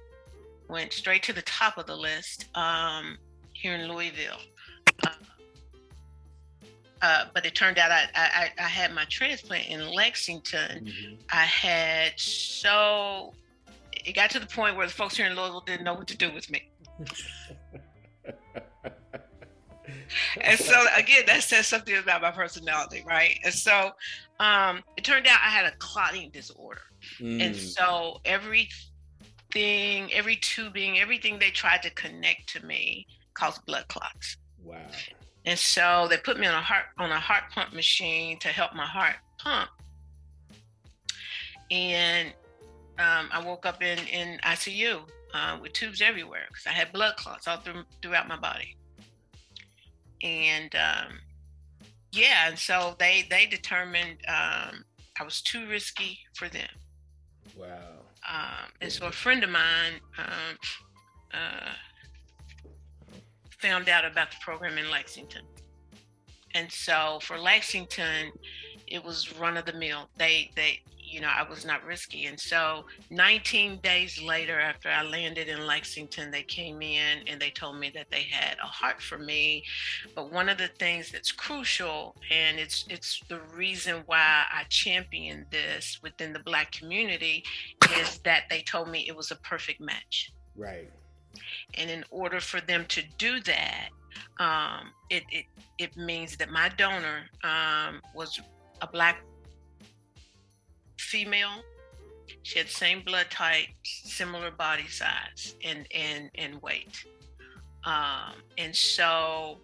went 0.69 0.93
straight 0.93 1.23
to 1.23 1.33
the 1.33 1.41
top 1.43 1.77
of 1.77 1.85
the 1.85 1.95
list 1.95 2.45
um, 2.55 3.17
here 3.53 3.73
in 3.75 3.91
louisville 3.91 4.39
uh, 5.05 5.09
uh, 7.01 7.25
but 7.33 7.45
it 7.45 7.55
turned 7.55 7.77
out 7.79 7.91
I, 7.91 8.07
I, 8.15 8.49
I 8.59 8.67
had 8.67 8.93
my 8.93 9.05
transplant 9.09 9.67
in 9.67 9.87
lexington 9.93 10.85
Mhm. 10.85 11.19
i 11.31 11.45
had 11.45 12.13
so 12.19 13.33
it 14.05 14.13
got 14.13 14.29
to 14.31 14.39
the 14.39 14.47
point 14.47 14.75
where 14.77 14.87
the 14.87 14.93
folks 14.93 15.17
here 15.17 15.25
in 15.27 15.35
louisville 15.35 15.63
didn't 15.65 15.83
know 15.83 15.93
what 15.93 16.07
to 16.07 16.17
do 16.17 16.31
with 16.33 16.49
me 16.49 16.61
and 20.41 20.59
so 20.59 20.85
again 20.95 21.23
that 21.27 21.43
says 21.43 21.67
something 21.67 21.97
about 21.97 22.21
my 22.21 22.31
personality 22.31 23.03
right 23.07 23.37
and 23.43 23.53
so 23.53 23.91
um 24.39 24.81
it 24.97 25.03
turned 25.03 25.27
out 25.27 25.39
i 25.45 25.49
had 25.49 25.65
a 25.65 25.71
clotting 25.79 26.29
disorder 26.31 26.81
and 27.19 27.55
Mm. 27.55 27.59
so 27.59 28.19
everything 28.25 30.11
every 30.13 30.35
tubing 30.37 30.99
everything 30.99 31.39
they 31.39 31.49
tried 31.51 31.81
to 31.83 31.89
connect 31.91 32.47
to 32.49 32.65
me 32.65 33.05
caused 33.33 33.65
blood 33.65 33.87
clots 33.87 34.37
Wow. 34.63 34.77
And 35.45 35.57
so 35.57 36.07
they 36.09 36.17
put 36.17 36.39
me 36.39 36.47
on 36.47 36.53
a 36.53 36.61
heart 36.61 36.85
on 36.97 37.11
a 37.11 37.19
heart 37.19 37.43
pump 37.51 37.73
machine 37.73 38.37
to 38.39 38.49
help 38.49 38.75
my 38.75 38.85
heart 38.85 39.15
pump. 39.39 39.69
And 41.71 42.29
um, 42.99 43.29
i 43.31 43.41
woke 43.43 43.65
up 43.65 43.81
in 43.81 43.97
in 44.07 44.39
icu 44.43 45.01
uh, 45.33 45.57
with 45.61 45.73
tubes 45.73 46.01
everywhere 46.01 46.43
because 46.49 46.67
i 46.67 46.71
had 46.71 46.91
blood 46.91 47.15
clots 47.15 47.47
all 47.47 47.57
through, 47.57 47.83
throughout 48.01 48.27
my 48.27 48.37
body. 48.37 48.75
And 50.23 50.75
um, 50.75 51.19
yeah 52.11 52.49
and 52.49 52.59
so 52.59 52.95
they 52.99 53.25
they 53.29 53.47
determined 53.47 54.17
um, 54.27 54.83
i 55.19 55.23
was 55.23 55.41
too 55.41 55.67
risky 55.67 56.19
for 56.35 56.49
them. 56.49 56.69
Wow. 57.57 57.65
um, 58.29 58.71
and 58.79 58.91
so 58.91 59.07
a 59.07 59.11
friend 59.11 59.43
of 59.43 59.49
mine 59.49 59.93
um, 60.17 60.57
uh, 61.33 61.73
found 63.61 63.89
out 63.89 64.05
about 64.05 64.31
the 64.31 64.37
program 64.41 64.77
in 64.77 64.89
Lexington. 64.89 65.43
And 66.53 66.71
so 66.71 67.19
for 67.21 67.37
Lexington, 67.37 68.31
it 68.87 69.03
was 69.03 69.37
run 69.37 69.57
of 69.57 69.65
the 69.65 69.73
mill. 69.73 70.09
They, 70.17 70.51
they, 70.55 70.81
you 71.11 71.21
know, 71.21 71.29
I 71.29 71.47
was 71.47 71.65
not 71.65 71.83
risky. 71.85 72.25
And 72.25 72.39
so 72.39 72.85
19 73.09 73.77
days 73.77 74.21
later, 74.21 74.59
after 74.59 74.89
I 74.89 75.03
landed 75.03 75.47
in 75.47 75.65
Lexington, 75.65 76.31
they 76.31 76.43
came 76.43 76.81
in 76.81 77.19
and 77.27 77.39
they 77.41 77.49
told 77.51 77.77
me 77.77 77.91
that 77.95 78.09
they 78.09 78.23
had 78.23 78.57
a 78.63 78.67
heart 78.67 79.01
for 79.01 79.17
me. 79.17 79.63
But 80.15 80.31
one 80.31 80.49
of 80.49 80.57
the 80.57 80.69
things 80.79 81.11
that's 81.11 81.31
crucial, 81.31 82.15
and 82.29 82.59
it's 82.59 82.85
it's 82.89 83.21
the 83.27 83.39
reason 83.55 84.03
why 84.05 84.43
I 84.53 84.63
champion 84.69 85.45
this 85.51 85.99
within 86.01 86.33
the 86.33 86.39
Black 86.39 86.71
community, 86.71 87.43
is 87.97 88.17
that 88.19 88.43
they 88.49 88.61
told 88.61 88.89
me 88.89 89.05
it 89.07 89.15
was 89.15 89.31
a 89.31 89.35
perfect 89.37 89.81
match. 89.81 90.31
Right. 90.55 90.89
And 91.77 91.89
in 91.89 92.03
order 92.09 92.39
for 92.39 92.61
them 92.61 92.85
to 92.89 93.03
do 93.17 93.39
that, 93.41 93.89
um, 94.39 94.91
it, 95.09 95.23
it 95.31 95.45
it 95.77 95.97
means 95.97 96.37
that 96.37 96.49
my 96.49 96.69
donor 96.69 97.23
um, 97.43 98.01
was 98.13 98.39
a 98.81 98.87
black 98.87 99.23
female. 100.99 101.63
She 102.43 102.57
had 102.59 102.69
same 102.69 103.01
blood 103.01 103.29
type, 103.29 103.67
similar 103.83 104.51
body 104.51 104.87
size, 104.87 105.55
and 105.63 105.85
and 105.93 106.29
and 106.35 106.61
weight. 106.61 107.05
Um, 107.83 108.33
and 108.57 108.75
so, 108.75 109.57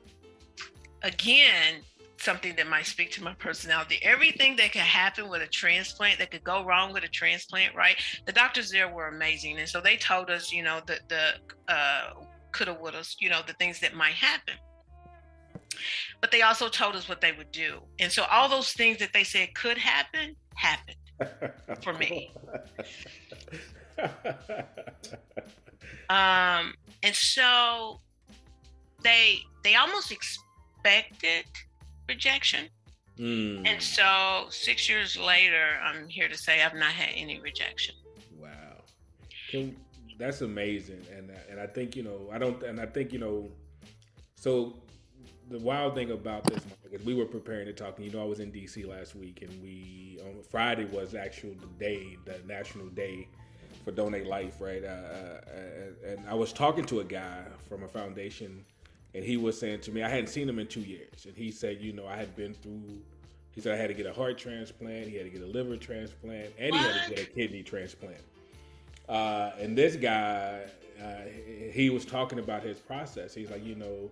again, 1.03 1.81
something 2.17 2.55
that 2.55 2.67
might 2.67 2.85
speak 2.85 3.11
to 3.11 3.23
my 3.23 3.33
personality. 3.35 3.99
Everything 4.01 4.55
that 4.57 4.71
could 4.71 4.81
happen 4.81 5.29
with 5.29 5.41
a 5.41 5.47
transplant, 5.47 6.19
that 6.19 6.31
could 6.31 6.43
go 6.43 6.63
wrong 6.63 6.93
with 6.93 7.03
a 7.03 7.07
transplant, 7.07 7.75
right? 7.75 7.95
The 8.25 8.31
doctors 8.31 8.71
there 8.71 8.89
were 8.89 9.07
amazing, 9.07 9.57
and 9.59 9.69
so 9.69 9.81
they 9.81 9.97
told 9.97 10.29
us, 10.29 10.51
you 10.51 10.63
know, 10.63 10.81
the 10.85 10.99
the 11.07 11.73
uh, 11.73 12.13
coulda, 12.51 12.73
woulda, 12.73 13.03
you 13.19 13.29
know, 13.29 13.41
the 13.45 13.53
things 13.53 13.79
that 13.81 13.93
might 13.93 14.13
happen. 14.13 14.55
But 16.21 16.31
they 16.31 16.41
also 16.41 16.69
told 16.69 16.95
us 16.95 17.07
what 17.07 17.21
they 17.21 17.31
would 17.31 17.51
do, 17.51 17.81
and 17.99 18.11
so 18.11 18.23
all 18.31 18.49
those 18.49 18.71
things 18.73 18.97
that 18.99 19.13
they 19.13 19.23
said 19.23 19.53
could 19.53 19.77
happen 19.77 20.35
happened. 20.55 20.97
For 21.83 21.93
me. 21.93 22.31
Um, 26.09 26.73
and 27.03 27.13
so 27.13 27.99
they 29.03 29.39
they 29.63 29.75
almost 29.75 30.11
expected 30.11 31.45
rejection. 32.07 32.69
Mm. 33.19 33.67
And 33.67 33.81
so 33.81 34.45
six 34.49 34.87
years 34.87 35.17
later, 35.17 35.79
I'm 35.83 36.07
here 36.07 36.27
to 36.27 36.37
say 36.37 36.63
I've 36.63 36.75
not 36.75 36.91
had 36.91 37.09
any 37.15 37.39
rejection. 37.39 37.95
Wow, 38.39 38.83
Can, 39.49 39.75
that's 40.19 40.41
amazing, 40.41 41.01
and 41.15 41.31
and 41.49 41.59
I 41.59 41.65
think 41.65 41.95
you 41.95 42.03
know 42.03 42.29
I 42.31 42.37
don't, 42.37 42.61
and 42.63 42.79
I 42.79 42.85
think 42.85 43.11
you 43.11 43.19
know, 43.19 43.49
so 44.35 44.75
the 45.49 45.59
wild 45.59 45.95
thing 45.95 46.11
about 46.11 46.43
this 46.43 46.61
is 46.91 47.05
we 47.05 47.15
were 47.15 47.25
preparing 47.25 47.65
to 47.65 47.73
talk, 47.73 47.97
and 47.97 48.05
you 48.05 48.11
know 48.11 48.21
I 48.21 48.25
was 48.25 48.39
in 48.39 48.51
D.C. 48.51 48.85
last 48.85 49.15
week, 49.15 49.41
and 49.41 49.63
we 49.63 50.19
on 50.23 50.43
Friday 50.43 50.85
was 50.85 51.15
actual 51.15 51.55
the 51.59 51.67
day, 51.83 52.17
the 52.25 52.39
national 52.45 52.87
day 52.87 53.27
for 53.83 53.91
Donate 53.91 54.27
Life, 54.27 54.59
right? 54.59 54.83
Uh, 54.83 54.87
uh, 54.87 56.07
and 56.07 56.19
I 56.27 56.33
was 56.33 56.51
talking 56.51 56.85
to 56.85 56.99
a 56.99 57.03
guy 57.03 57.43
from 57.69 57.83
a 57.83 57.87
foundation, 57.87 58.65
and 59.13 59.23
he 59.23 59.37
was 59.37 59.59
saying 59.59 59.81
to 59.81 59.91
me, 59.91 60.03
I 60.03 60.09
hadn't 60.09 60.27
seen 60.27 60.47
him 60.47 60.59
in 60.59 60.67
two 60.67 60.81
years, 60.81 61.25
and 61.25 61.35
he 61.35 61.51
said, 61.51 61.81
you 61.81 61.93
know, 61.93 62.05
I 62.05 62.15
had 62.15 62.35
been 62.35 62.53
through. 62.53 62.83
He 63.51 63.61
said 63.61 63.73
I 63.73 63.77
had 63.77 63.87
to 63.87 63.95
get 63.95 64.05
a 64.05 64.13
heart 64.13 64.37
transplant, 64.37 65.07
he 65.07 65.15
had 65.15 65.25
to 65.25 65.31
get 65.31 65.41
a 65.41 65.47
liver 65.47 65.77
transplant, 65.77 66.53
and 66.59 66.75
he 66.75 66.79
had 66.79 67.03
to 67.05 67.15
get 67.15 67.23
a 67.23 67.29
kidney 67.31 67.63
transplant. 67.63 68.21
Uh, 69.09 69.51
and 69.59 69.75
this 69.77 69.95
guy, 69.95 70.61
uh, 71.01 71.21
he- 71.71 71.89
was 71.89 72.05
talking 72.05 72.39
about 72.39 72.61
his 72.61 72.77
process. 72.77 73.33
He's 73.33 73.49
like, 73.49 73.65
you 73.65 73.75
know, 73.75 74.11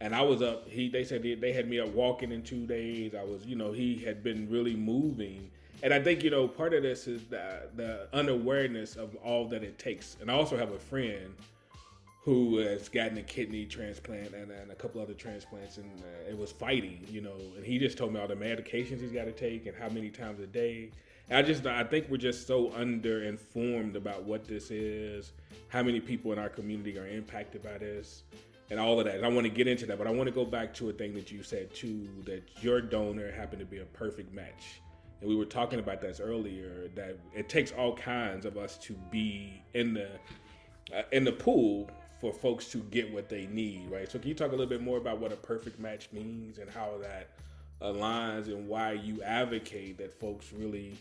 and 0.00 0.14
I 0.14 0.22
was 0.22 0.42
up. 0.42 0.68
He 0.68 0.88
they 0.88 1.02
said 1.02 1.22
they, 1.22 1.34
they 1.34 1.52
had 1.52 1.68
me 1.68 1.80
up 1.80 1.88
walking 1.88 2.30
in 2.30 2.42
two 2.42 2.66
days. 2.66 3.14
I 3.14 3.24
was, 3.24 3.44
you 3.46 3.56
know, 3.56 3.72
he 3.72 3.96
had 3.98 4.22
been 4.22 4.48
really 4.48 4.76
moving, 4.76 5.50
and 5.82 5.92
I 5.92 6.00
think 6.00 6.22
you 6.22 6.30
know 6.30 6.46
part 6.46 6.72
of 6.74 6.82
this 6.84 7.08
is 7.08 7.24
the 7.24 7.68
the 7.74 8.08
unawareness 8.12 8.94
of 8.94 9.16
all 9.16 9.46
that 9.48 9.64
it 9.64 9.78
takes. 9.78 10.16
And 10.20 10.30
I 10.30 10.34
also 10.34 10.56
have 10.56 10.70
a 10.70 10.78
friend 10.78 11.34
who 12.22 12.58
has 12.58 12.88
gotten 12.88 13.16
a 13.18 13.22
kidney 13.22 13.64
transplant 13.64 14.34
and, 14.34 14.50
and 14.50 14.70
a 14.70 14.74
couple 14.74 15.00
other 15.00 15.14
transplants, 15.14 15.78
and 15.78 16.00
uh, 16.00 16.30
it 16.30 16.36
was 16.36 16.52
fighting, 16.52 17.06
you 17.10 17.20
know. 17.20 17.36
And 17.56 17.64
he 17.64 17.78
just 17.78 17.96
told 17.96 18.12
me 18.12 18.20
all 18.20 18.28
the 18.28 18.34
medications 18.34 19.00
he's 19.00 19.12
got 19.12 19.24
to 19.24 19.32
take 19.32 19.66
and 19.66 19.76
how 19.76 19.88
many 19.88 20.10
times 20.10 20.40
a 20.40 20.46
day. 20.46 20.90
And 21.28 21.38
I 21.38 21.42
just 21.42 21.66
I 21.66 21.84
think 21.84 22.08
we're 22.08 22.16
just 22.16 22.46
so 22.46 22.70
underinformed 22.70 23.94
about 23.94 24.24
what 24.24 24.44
this 24.44 24.70
is, 24.70 25.32
how 25.68 25.82
many 25.82 26.00
people 26.00 26.32
in 26.32 26.38
our 26.38 26.48
community 26.48 26.98
are 26.98 27.06
impacted 27.06 27.62
by 27.62 27.78
this, 27.78 28.24
and 28.70 28.80
all 28.80 28.98
of 28.98 29.06
that. 29.06 29.16
And 29.16 29.24
I 29.24 29.28
want 29.28 29.44
to 29.44 29.50
get 29.50 29.66
into 29.66 29.86
that, 29.86 29.98
but 29.98 30.06
I 30.06 30.10
want 30.10 30.26
to 30.26 30.34
go 30.34 30.44
back 30.44 30.74
to 30.74 30.90
a 30.90 30.92
thing 30.92 31.14
that 31.14 31.30
you 31.30 31.42
said 31.42 31.74
too 31.74 32.08
that 32.24 32.42
your 32.62 32.80
donor 32.80 33.30
happened 33.30 33.60
to 33.60 33.66
be 33.66 33.78
a 33.78 33.84
perfect 33.84 34.34
match. 34.34 34.80
And 35.20 35.28
we 35.28 35.36
were 35.36 35.44
talking 35.44 35.78
about 35.78 36.00
this 36.00 36.20
earlier 36.20 36.88
that 36.94 37.16
it 37.34 37.48
takes 37.48 37.72
all 37.72 37.94
kinds 37.96 38.44
of 38.44 38.56
us 38.56 38.76
to 38.78 38.94
be 39.10 39.62
in 39.74 39.94
the 39.94 40.08
uh, 40.94 41.02
in 41.12 41.24
the 41.24 41.32
pool 41.32 41.90
for 42.20 42.32
folks 42.32 42.68
to 42.72 42.78
get 42.78 43.12
what 43.12 43.28
they 43.28 43.46
need, 43.46 43.90
right? 43.90 44.10
So 44.10 44.18
can 44.18 44.28
you 44.28 44.34
talk 44.34 44.48
a 44.48 44.50
little 44.50 44.66
bit 44.66 44.82
more 44.82 44.98
about 44.98 45.18
what 45.18 45.32
a 45.32 45.36
perfect 45.36 45.78
match 45.78 46.08
means 46.12 46.58
and 46.58 46.68
how 46.68 46.98
that 47.02 47.28
aligns 47.80 48.46
and 48.46 48.66
why 48.66 48.92
you 48.92 49.22
advocate 49.22 49.98
that 49.98 50.18
folks 50.18 50.52
really 50.52 50.94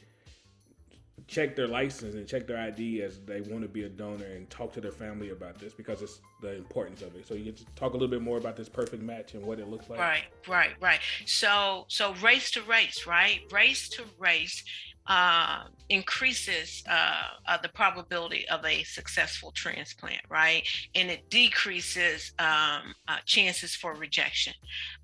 check 1.28 1.56
their 1.56 1.68
license 1.68 2.16
and 2.16 2.28
check 2.28 2.48
their 2.48 2.58
ID 2.58 3.02
as 3.02 3.20
they 3.26 3.42
want 3.42 3.62
to 3.62 3.68
be 3.68 3.84
a 3.84 3.90
donor 3.90 4.26
and 4.26 4.50
talk 4.50 4.72
to 4.74 4.80
their 4.80 4.92
family 4.92 5.32
about 5.32 5.60
this 5.60 5.74
because 5.74 6.02
it's 6.02 6.22
the 6.42 6.56
importance 6.56 7.02
of 7.02 7.16
it. 7.16 7.28
So 7.28 7.34
you 7.34 7.52
to 7.52 7.66
talk 7.76 7.92
a 7.92 7.94
little 7.94 8.08
bit 8.08 8.22
more 8.22 8.38
about 8.38 8.56
this 8.56 8.70
perfect 8.70 9.04
match 9.04 9.34
and 9.34 9.46
what 9.46 9.60
it 9.60 9.68
looks 9.68 9.90
like. 9.90 10.00
Right, 10.00 10.24
right, 10.48 10.72
right. 10.80 11.00
So 11.26 11.86
so 11.90 12.14
race 12.16 12.52
to 12.52 12.62
race, 12.62 13.06
right? 13.06 13.42
Race 13.52 13.90
to 13.90 14.04
race. 14.18 14.64
Uh, 15.08 15.64
increases 15.90 16.84
uh, 16.90 17.30
uh, 17.48 17.58
the 17.62 17.70
probability 17.70 18.48
of 18.50 18.66
a 18.66 18.84
successful 18.84 19.52
transplant, 19.52 20.22
right? 20.30 20.64
And 20.96 21.10
it 21.10 21.30
decreases 21.30 22.34
um, 22.40 22.94
uh, 23.08 23.18
chances 23.26 23.74
for 23.74 23.94
rejection. 23.94 24.54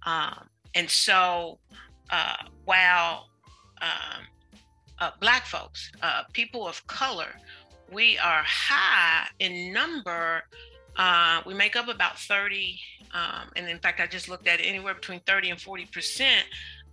Um, 0.05 0.49
and 0.75 0.89
so, 0.89 1.59
uh, 2.09 2.35
while 2.65 3.29
um, 3.81 4.25
uh, 4.99 5.11
Black 5.21 5.45
folks, 5.45 5.91
people 6.33 6.67
of 6.67 6.85
color, 6.87 7.29
we 7.91 8.17
are 8.17 8.43
high 8.45 9.27
in 9.39 9.71
number. 9.71 10.43
we 11.45 11.53
make 11.53 11.75
up 11.75 11.87
about 11.87 12.19
30, 12.19 12.77
um, 13.13 13.49
and 13.55 13.69
in 13.69 13.79
fact, 13.79 14.01
I 14.01 14.07
just 14.07 14.27
looked 14.27 14.47
at 14.47 14.59
it, 14.59 14.63
anywhere 14.63 14.95
between 14.95 15.21
30 15.21 15.51
and 15.51 15.61
40 15.61 15.85
percent 15.85 16.45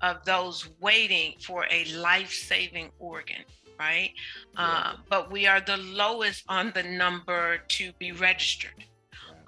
of 0.02 0.24
those 0.24 0.68
waiting 0.80 1.34
for 1.40 1.66
a 1.70 1.84
life 1.86 2.32
saving 2.32 2.90
organ, 2.98 3.44
right? 3.78 4.10
Yeah. 4.54 4.60
Uh, 4.60 4.96
but 5.08 5.30
we 5.30 5.46
are 5.46 5.60
the 5.60 5.76
lowest 5.76 6.44
on 6.48 6.72
the 6.74 6.82
number 6.82 7.58
to 7.68 7.92
be 7.98 8.12
registered. 8.12 8.84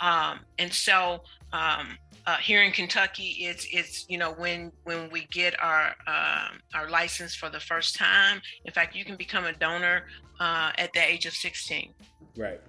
Um, 0.01 0.41
and 0.59 0.73
so 0.73 1.23
um, 1.53 1.97
uh, 2.27 2.37
here 2.37 2.63
in 2.63 2.73
Kentucky, 2.73 3.37
it's 3.41 3.67
it's 3.73 4.07
you 4.09 4.19
know 4.19 4.33
when 4.33 4.73
when 4.85 5.11
we 5.11 5.27
get 5.31 5.61
our 5.63 5.95
um, 6.07 6.61
our 6.75 6.89
license 6.89 7.35
for 7.35 7.49
the 7.49 7.61
first 7.61 7.97
time. 7.97 8.41
In 8.65 8.73
fact, 8.73 8.95
you 8.95 9.05
can 9.05 9.17
become 9.17 9.45
a 9.45 9.53
donor 9.53 10.07
uh, 10.41 10.73
at 10.77 10.93
the 10.93 11.01
age 11.01 11.27
of 11.27 11.33
16. 11.33 11.93
Right. 12.37 12.61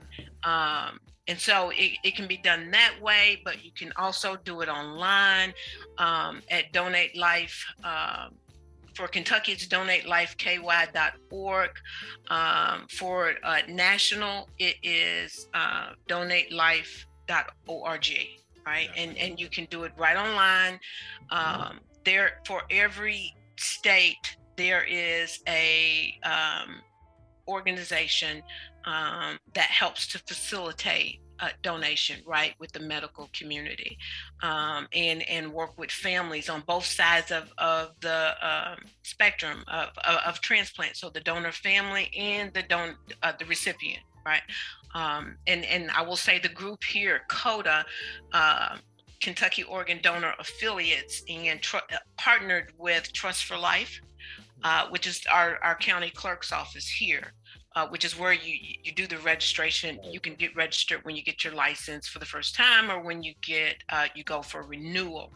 Um, 0.43 0.99
and 1.27 1.39
so 1.39 1.70
it, 1.70 1.98
it 2.03 2.15
can 2.15 2.27
be 2.27 2.38
done 2.38 2.72
that 2.72 2.96
way, 3.01 3.42
but 3.46 3.63
you 3.63 3.72
can 3.72 3.94
also 3.96 4.36
do 4.44 4.62
it 4.62 4.70
online 4.70 5.53
um, 5.98 6.42
at 6.50 6.74
Donate 6.74 7.15
Life. 7.18 7.65
Um, 7.84 8.36
for 8.94 9.08
Kentucky, 9.08 9.53
it's 9.53 9.65
donatelifeky.org. 9.68 11.70
Um, 12.30 12.88
for 12.89 13.34
uh, 13.44 13.62
national, 13.68 14.50
it 14.60 14.75
is 14.84 15.48
uh, 15.53 15.94
donatelife.org, 16.08 18.08
right? 18.65 18.89
And 18.96 19.18
and 19.18 19.39
you 19.39 19.50
can 19.50 19.65
do 19.65 19.84
it 19.86 19.94
right 19.98 20.18
online. 20.18 20.80
Um, 21.32 21.80
there 22.03 22.42
for 22.46 22.62
every 22.70 23.34
state, 23.56 24.38
there 24.58 24.84
is 24.84 25.39
a 25.48 26.20
um, 26.24 26.82
organization 27.48 28.44
um, 28.85 29.37
that 29.53 29.69
helps 29.69 30.07
to 30.07 30.19
facilitate 30.19 31.19
donation 31.61 32.21
right 32.25 32.53
with 32.59 32.71
the 32.71 32.79
medical 32.79 33.29
community 33.37 33.97
um, 34.41 34.87
and 34.93 35.27
and 35.29 35.51
work 35.51 35.77
with 35.77 35.91
families 35.91 36.49
on 36.49 36.63
both 36.67 36.85
sides 36.85 37.31
of, 37.31 37.51
of 37.57 37.91
the 38.01 38.33
um, 38.41 38.77
spectrum 39.03 39.63
of, 39.67 39.89
of, 40.07 40.17
of, 40.25 40.41
transplant. 40.41 40.95
So 40.95 41.09
the 41.09 41.19
donor 41.19 41.51
family 41.51 42.09
and 42.17 42.53
the 42.53 42.63
don 42.63 42.95
uh, 43.21 43.33
the 43.37 43.45
recipient 43.45 44.03
right? 44.25 44.41
Um, 44.95 45.37
and 45.47 45.65
and 45.65 45.91
I 45.91 46.01
will 46.01 46.15
say 46.15 46.39
the 46.39 46.49
group 46.49 46.83
here 46.83 47.21
KODA 47.29 47.83
uh, 48.31 48.77
Kentucky 49.19 49.63
Organ 49.63 49.99
Donor 50.01 50.33
Affiliates 50.39 51.23
and 51.29 51.61
tr- 51.61 51.77
uh, 51.77 51.97
partnered 52.17 52.71
with 52.77 53.11
Trust 53.13 53.45
for 53.45 53.57
Life 53.57 53.99
uh, 54.63 54.87
which 54.89 55.07
is 55.07 55.21
our, 55.31 55.57
our 55.63 55.75
county 55.75 56.09
clerk's 56.09 56.51
office 56.51 56.87
here 56.87 57.33
uh, 57.75 57.88
which 57.88 58.06
is 58.06 58.18
where 58.18 58.34
you 58.34 58.58
you 58.84 58.92
do 58.92 59.08
the 59.08 59.18
registration. 59.20 60.00
You 60.03 60.20
can 60.20 60.36
get 60.36 60.56
registered 60.56 61.03
when 61.03 61.15
you 61.15 61.24
get 61.24 61.44
your 61.44 61.53
license 61.53 62.08
for 62.08 62.20
the 62.20 62.25
first 62.25 62.56
time, 62.56 62.92
or 62.92 63.01
when 63.01 63.24
you 63.24 63.34
get 63.42 63.75
uh, 63.89 64.08
you 64.15 64.24
go 64.24 64.42
for 64.42 64.63
renewal. 64.63 65.32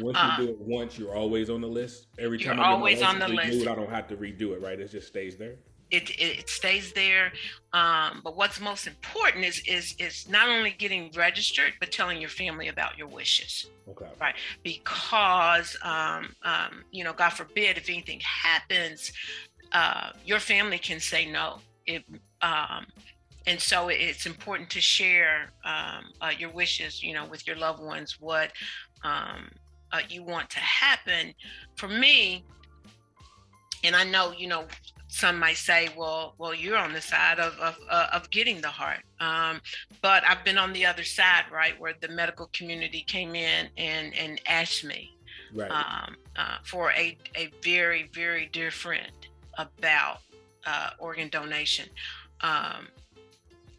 Once 0.00 0.16
you 0.16 0.22
uh, 0.22 0.36
do 0.36 0.48
it 0.48 0.58
once, 0.58 0.98
you're 0.98 1.14
always 1.14 1.50
on 1.50 1.60
the 1.60 1.66
list. 1.66 2.06
Every 2.18 2.38
time 2.38 2.56
you're 2.56 2.64
always 2.64 3.02
on 3.02 3.18
the 3.18 3.28
list. 3.28 3.62
It, 3.62 3.68
I 3.68 3.74
don't 3.74 3.90
have 3.90 4.08
to 4.08 4.16
redo 4.16 4.54
it, 4.54 4.62
right? 4.62 4.78
It 4.78 4.90
just 4.90 5.08
stays 5.08 5.36
there. 5.36 5.56
It, 5.90 6.08
it, 6.10 6.38
it 6.38 6.48
stays 6.48 6.92
there. 6.92 7.32
Um, 7.74 8.22
but 8.24 8.34
what's 8.34 8.60
most 8.60 8.86
important 8.86 9.44
is 9.44 9.62
is 9.66 9.94
is 9.98 10.28
not 10.28 10.48
only 10.48 10.70
getting 10.70 11.10
registered, 11.14 11.74
but 11.80 11.92
telling 11.92 12.20
your 12.20 12.30
family 12.30 12.68
about 12.68 12.96
your 12.96 13.08
wishes. 13.08 13.66
Okay. 13.88 14.06
Right. 14.20 14.34
Because 14.62 15.76
um, 15.82 16.34
um, 16.44 16.84
you 16.92 17.04
know, 17.04 17.12
God 17.12 17.30
forbid, 17.30 17.76
if 17.76 17.90
anything 17.90 18.20
happens, 18.20 19.12
uh, 19.72 20.10
your 20.24 20.40
family 20.40 20.78
can 20.78 21.00
say 21.00 21.30
no. 21.30 21.58
It, 21.86 22.04
um, 22.42 22.86
and 23.46 23.60
so 23.60 23.88
it's 23.88 24.26
important 24.26 24.70
to 24.70 24.80
share 24.80 25.50
um, 25.64 26.04
uh, 26.20 26.30
your 26.38 26.50
wishes, 26.50 27.02
you 27.02 27.12
know, 27.12 27.24
with 27.26 27.46
your 27.46 27.56
loved 27.56 27.82
ones, 27.82 28.20
what 28.20 28.52
um, 29.02 29.50
uh, 29.90 30.00
you 30.08 30.22
want 30.22 30.48
to 30.50 30.58
happen. 30.58 31.34
For 31.76 31.88
me, 31.88 32.44
and 33.82 33.96
I 33.96 34.04
know, 34.04 34.32
you 34.32 34.46
know, 34.46 34.66
some 35.08 35.38
might 35.38 35.56
say, 35.56 35.90
well, 35.96 36.34
well, 36.38 36.54
you're 36.54 36.76
on 36.76 36.92
the 36.92 37.00
side 37.00 37.38
of 37.38 37.54
of, 37.58 37.76
uh, 37.90 38.06
of 38.12 38.30
getting 38.30 38.60
the 38.60 38.68
heart, 38.68 39.00
um, 39.20 39.60
but 40.00 40.22
I've 40.26 40.44
been 40.44 40.56
on 40.56 40.72
the 40.72 40.86
other 40.86 41.04
side, 41.04 41.44
right, 41.52 41.78
where 41.78 41.94
the 42.00 42.08
medical 42.08 42.48
community 42.52 43.02
came 43.02 43.34
in 43.34 43.68
and 43.76 44.14
and 44.14 44.40
asked 44.46 44.84
me 44.84 45.16
right. 45.52 45.70
um, 45.70 46.16
uh, 46.36 46.58
for 46.64 46.92
a 46.92 47.16
a 47.36 47.50
very 47.62 48.08
very 48.14 48.46
different 48.46 49.28
about 49.58 50.18
uh, 50.66 50.90
organ 50.98 51.28
donation. 51.28 51.88
Um, 52.40 52.88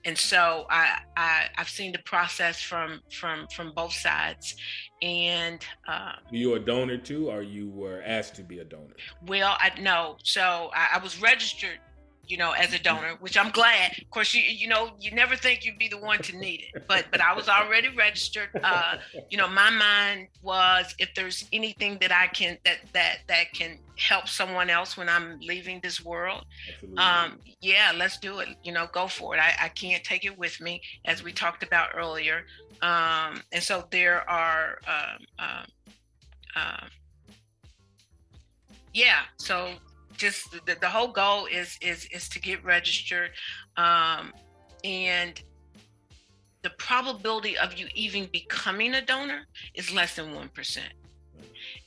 and 0.06 0.18
so 0.18 0.66
I, 0.70 1.00
I 1.16 1.46
have 1.54 1.70
seen 1.70 1.94
the 1.94 2.00
process 2.00 2.62
from 2.62 3.02
from 3.10 3.48
from 3.48 3.72
both 3.74 3.94
sides. 3.94 4.56
And 5.02 5.66
um, 5.88 6.16
you 6.30 6.56
a 6.56 6.60
donor 6.60 6.98
too 6.98 7.30
or 7.30 7.42
you 7.42 7.70
were 7.70 8.02
asked 8.06 8.36
to 8.36 8.44
be 8.44 8.60
a 8.60 8.66
donor? 8.66 8.96
Well 9.28 9.56
i 9.60 9.72
know 9.80 10.18
so 10.24 10.72
I, 10.74 10.96
I 10.96 10.98
was 11.00 11.22
registered 11.22 11.80
you 12.26 12.38
know, 12.38 12.52
as 12.52 12.74
a 12.74 12.80
donor, 12.80 13.16
which 13.20 13.38
I'm 13.38 13.52
glad. 13.52 13.98
Of 14.02 14.10
course, 14.10 14.34
you 14.34 14.42
you 14.42 14.68
know, 14.68 14.92
you 15.00 15.12
never 15.12 15.36
think 15.36 15.66
you'd 15.66 15.78
be 15.78 15.88
the 15.88 15.98
one 15.98 16.20
to 16.20 16.38
need 16.38 16.64
it, 16.74 16.88
but 16.88 17.06
but 17.12 17.22
I 17.22 17.34
was 17.34 17.50
already 17.50 17.90
registered. 17.90 18.50
Uh, 18.64 18.98
you 19.30 19.38
know, 19.38 19.48
my 19.48 19.70
mind 19.70 20.28
was 20.42 20.96
if 21.00 21.14
there's 21.16 21.48
anything 21.52 21.98
that 22.00 22.12
I 22.12 22.28
can 22.28 22.58
that 22.66 22.78
that 22.94 23.20
that 23.28 23.54
can 23.54 23.78
help 23.98 24.28
someone 24.28 24.70
else 24.70 24.96
when 24.98 25.10
I'm 25.10 25.40
leaving 25.42 25.80
this 25.82 26.04
world, 26.04 26.46
um, 26.98 27.40
yeah, 27.62 27.92
let's 27.96 28.18
do 28.18 28.40
it. 28.40 28.50
You 28.64 28.72
know, 28.72 28.88
go 28.92 29.08
for 29.08 29.36
it. 29.36 29.40
I, 29.40 29.66
I 29.66 29.70
can't 29.70 30.04
take 30.04 30.26
it 30.26 30.38
with 30.38 30.62
me, 30.62 30.82
as 31.06 31.24
we 31.24 31.34
talked 31.34 31.64
about 31.64 31.90
earlier. 31.96 32.46
Um, 32.82 33.42
and 33.52 33.62
so 33.62 33.86
there 33.92 34.28
are. 34.30 34.80
Um, 34.88 35.26
uh, 35.40 35.64
uh, 36.56 36.86
yeah, 38.94 39.22
so 39.38 39.72
just 40.18 40.52
the, 40.66 40.76
the 40.80 40.90
whole 40.90 41.08
goal 41.08 41.46
is 41.46 41.78
is 41.82 42.06
is 42.06 42.30
to 42.30 42.40
get 42.40 42.64
registered 42.64 43.32
um, 43.78 44.34
and 44.84 45.42
the 46.62 46.70
probability 46.72 47.58
of 47.58 47.78
you 47.78 47.88
even 47.94 48.28
becoming 48.32 48.94
a 48.96 49.02
donor 49.02 49.42
is 49.74 49.94
less 49.94 50.16
than 50.16 50.34
1% 50.34 50.78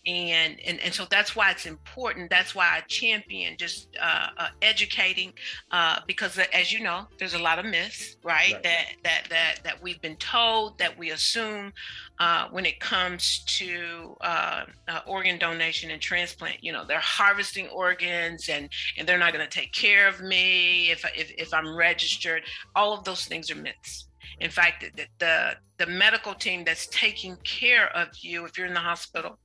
and 0.07 0.61
and, 0.65 0.81
and 0.81 0.95
so 0.95 1.05
that's 1.11 1.35
why 1.35 1.51
it's 1.51 1.67
important. 1.67 2.31
That's 2.31 2.55
why 2.55 2.67
i 2.77 2.81
champion 2.89 3.57
just 3.57 3.89
uh, 4.01 4.29
uh, 4.39 4.49
educating 4.63 5.33
uh, 5.73 6.01
because 6.07 6.39
as 6.53 6.73
you 6.73 6.83
know 6.83 7.07
there's 7.19 7.35
a 7.35 7.39
lot 7.39 7.59
of 7.59 7.65
myths 7.65 8.17
right, 8.23 8.53
right. 8.53 8.63
that 8.63 8.87
that 9.03 9.23
that 9.31 9.55
that 9.65 9.83
we've 9.83 10.01
been 10.01 10.17
told 10.17 10.79
that 10.79 10.97
we 10.97 11.11
assume 11.11 11.73
uh, 12.21 12.47
when 12.51 12.65
it 12.65 12.79
comes 12.81 13.45
to 13.59 14.17
uh, 14.21 14.65
uh, 14.89 15.01
organ 15.07 15.39
donation 15.39 15.91
and 15.91 16.01
transplant. 16.01 16.63
You 16.63 16.73
know 16.73 16.85
they're 16.85 17.01
harvesting 17.01 17.69
organs 17.69 18.49
and 18.49 18.69
and 18.97 19.09
they're 19.09 19.19
not 19.19 19.33
going 19.33 19.45
to 19.45 19.51
take 19.51 19.73
care 19.73 20.09
of 20.09 20.21
me 20.21 20.91
if, 20.91 21.05
if 21.17 21.33
if 21.37 21.53
i'm 21.53 21.77
registered. 21.77 22.43
All 22.75 22.93
of 22.93 23.05
those 23.05 23.27
things 23.27 23.51
are 23.51 23.57
myths. 23.57 24.09
In 24.41 24.51
fact 24.51 24.85
the, 24.97 25.07
the 25.19 25.57
the 25.79 25.87
medical 25.87 26.35
team 26.35 26.65
that's 26.65 26.87
taking 26.89 27.37
care 27.45 27.95
of 27.97 28.09
you 28.21 28.45
if 28.45 28.57
you're 28.57 28.67
in 28.67 28.75
the 28.75 28.81
hospital 28.81 29.39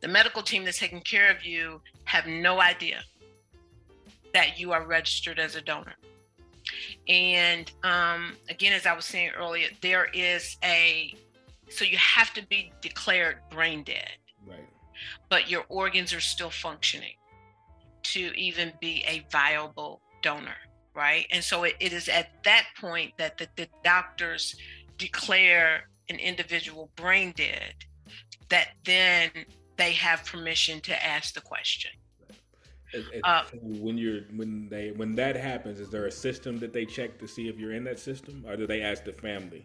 the 0.00 0.08
medical 0.08 0.42
team 0.42 0.64
that's 0.64 0.78
taking 0.78 1.00
care 1.00 1.30
of 1.30 1.44
you 1.44 1.80
have 2.04 2.26
no 2.26 2.60
idea 2.60 3.00
that 4.34 4.58
you 4.58 4.72
are 4.72 4.86
registered 4.86 5.38
as 5.38 5.56
a 5.56 5.60
donor. 5.60 5.94
And 7.08 7.70
um, 7.82 8.36
again, 8.48 8.72
as 8.72 8.86
I 8.86 8.94
was 8.94 9.04
saying 9.04 9.30
earlier, 9.36 9.68
there 9.80 10.06
is 10.12 10.56
a 10.64 11.14
so 11.68 11.84
you 11.84 11.96
have 11.98 12.34
to 12.34 12.44
be 12.48 12.72
declared 12.80 13.36
brain 13.48 13.84
dead, 13.84 14.10
right? 14.46 14.68
But 15.28 15.48
your 15.48 15.64
organs 15.68 16.12
are 16.12 16.20
still 16.20 16.50
functioning 16.50 17.14
to 18.02 18.32
even 18.36 18.72
be 18.80 19.04
a 19.06 19.24
viable 19.30 20.00
donor, 20.20 20.56
right? 20.94 21.26
And 21.30 21.44
so 21.44 21.62
it, 21.62 21.76
it 21.78 21.92
is 21.92 22.08
at 22.08 22.42
that 22.42 22.66
point 22.80 23.12
that 23.18 23.38
the, 23.38 23.46
the 23.56 23.68
doctors 23.84 24.56
declare 24.98 25.88
an 26.08 26.16
individual 26.16 26.90
brain 26.96 27.32
dead 27.36 27.74
that 28.48 28.70
then 28.84 29.30
they 29.80 29.92
have 29.92 30.24
permission 30.26 30.80
to 30.82 31.06
ask 31.06 31.34
the 31.34 31.40
question. 31.40 31.90
uh, 33.24 33.44
when 33.62 33.96
you're 33.96 34.22
when 34.34 34.68
they 34.68 34.90
when 34.90 35.14
that 35.14 35.36
happens, 35.36 35.80
is 35.80 35.90
there 35.90 36.06
a 36.06 36.10
system 36.10 36.58
that 36.58 36.72
they 36.72 36.84
check 36.84 37.18
to 37.18 37.26
see 37.26 37.48
if 37.48 37.58
you're 37.58 37.72
in 37.72 37.84
that 37.84 37.98
system, 37.98 38.44
or 38.46 38.56
do 38.56 38.66
they 38.66 38.82
ask 38.82 39.04
the 39.04 39.12
family? 39.12 39.64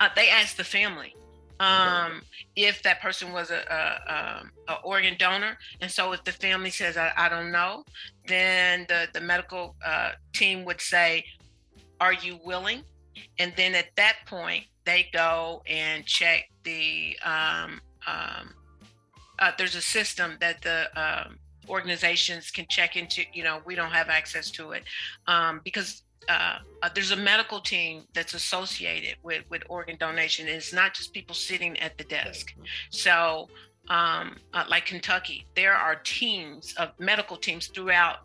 Uh, 0.00 0.08
they 0.14 0.28
ask 0.28 0.56
the 0.56 0.64
family. 0.64 1.14
um, 1.60 2.22
if 2.54 2.82
that 2.84 3.00
person 3.00 3.32
was 3.32 3.50
a, 3.50 3.60
a, 3.78 4.12
a, 4.12 4.72
a, 4.72 4.74
organ 4.84 5.16
donor. 5.18 5.58
And 5.80 5.90
so 5.90 6.12
if 6.12 6.22
the 6.22 6.30
family 6.30 6.70
says, 6.70 6.96
I, 6.96 7.12
I 7.16 7.28
don't 7.28 7.50
know, 7.50 7.84
then 8.28 8.86
the, 8.88 9.08
the 9.12 9.20
medical 9.20 9.74
uh, 9.84 10.12
team 10.32 10.64
would 10.66 10.80
say, 10.80 11.24
Are 12.00 12.12
you 12.12 12.38
willing? 12.44 12.82
And 13.40 13.52
then 13.56 13.74
at 13.74 13.88
that 13.96 14.18
point, 14.26 14.66
they 14.84 15.08
go 15.12 15.62
and 15.66 16.06
check 16.06 16.48
the, 16.62 17.18
um, 17.24 17.80
um, 18.06 18.54
uh, 19.38 19.52
there's 19.58 19.74
a 19.74 19.80
system 19.80 20.36
that 20.40 20.62
the 20.62 20.88
um, 21.00 21.38
organizations 21.68 22.50
can 22.50 22.66
check 22.68 22.96
into. 22.96 23.22
You 23.32 23.44
know, 23.44 23.60
we 23.64 23.74
don't 23.74 23.92
have 23.92 24.08
access 24.08 24.50
to 24.52 24.72
it 24.72 24.84
um, 25.26 25.60
because 25.64 26.02
uh, 26.28 26.58
uh, 26.82 26.88
there's 26.94 27.10
a 27.10 27.16
medical 27.16 27.60
team 27.60 28.04
that's 28.14 28.34
associated 28.34 29.16
with 29.22 29.44
with 29.50 29.62
organ 29.68 29.96
donation. 29.98 30.46
And 30.46 30.56
it's 30.56 30.72
not 30.72 30.94
just 30.94 31.12
people 31.12 31.34
sitting 31.34 31.78
at 31.78 31.96
the 31.98 32.04
desk. 32.04 32.54
So, 32.90 33.48
um, 33.88 34.36
uh, 34.52 34.64
like 34.68 34.86
Kentucky, 34.86 35.46
there 35.54 35.74
are 35.74 35.96
teams 35.96 36.74
of 36.74 36.90
medical 36.98 37.36
teams 37.36 37.68
throughout 37.68 38.18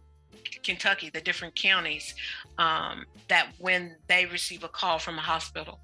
Kentucky, 0.64 1.10
the 1.14 1.22
different 1.22 1.56
counties, 1.56 2.14
um, 2.58 3.06
that 3.28 3.48
when 3.60 3.96
they 4.08 4.26
receive 4.26 4.64
a 4.64 4.70
call 4.70 5.00
from 5.00 5.18
a 5.18 5.22
hospital, 5.22 5.80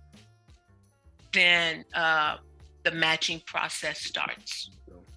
then 1.33 1.85
uh, 1.93 2.37
the 2.83 2.91
matching 2.91 3.41
process 3.45 3.99
starts 4.01 4.71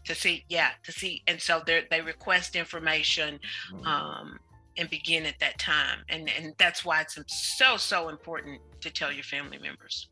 to 0.04 0.14
see, 0.14 0.44
yeah, 0.48 0.70
to 0.84 0.92
see, 0.92 1.22
and 1.26 1.40
so 1.40 1.62
they 1.66 1.84
they 1.90 2.00
request 2.00 2.56
information. 2.56 3.38
Um, 3.84 4.38
and 4.78 4.88
begin 4.88 5.26
at 5.26 5.38
that 5.40 5.58
time 5.58 5.98
and 6.08 6.30
and 6.38 6.54
that's 6.58 6.84
why 6.84 7.00
it's 7.02 7.18
so 7.26 7.76
so 7.76 8.08
important 8.08 8.60
to 8.80 8.90
tell 8.90 9.12
your 9.12 9.24
family 9.24 9.58
members. 9.58 10.08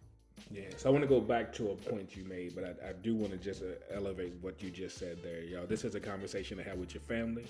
Yeah 0.51 0.65
so 0.77 0.89
i 0.89 0.93
want 0.93 1.03
to 1.03 1.09
go 1.09 1.21
back 1.21 1.53
to 1.55 1.71
a 1.71 1.75
point 1.75 2.17
you 2.17 2.25
made 2.25 2.55
but 2.55 2.65
i, 2.65 2.91
I 2.91 2.93
do 3.03 3.15
want 3.15 3.33
to 3.33 3.39
just 3.39 3.63
uh, 3.63 3.67
elevate 3.95 4.35
what 4.41 4.63
you 4.63 4.71
just 4.71 4.99
said 4.99 5.19
there 5.23 5.43
y'all. 5.43 5.67
This 5.67 5.85
is 5.85 5.95
a 5.95 6.01
conversation 6.01 6.57
to 6.59 6.65
have 6.65 6.79
with 6.79 6.95
your 6.95 7.03
family 7.03 7.45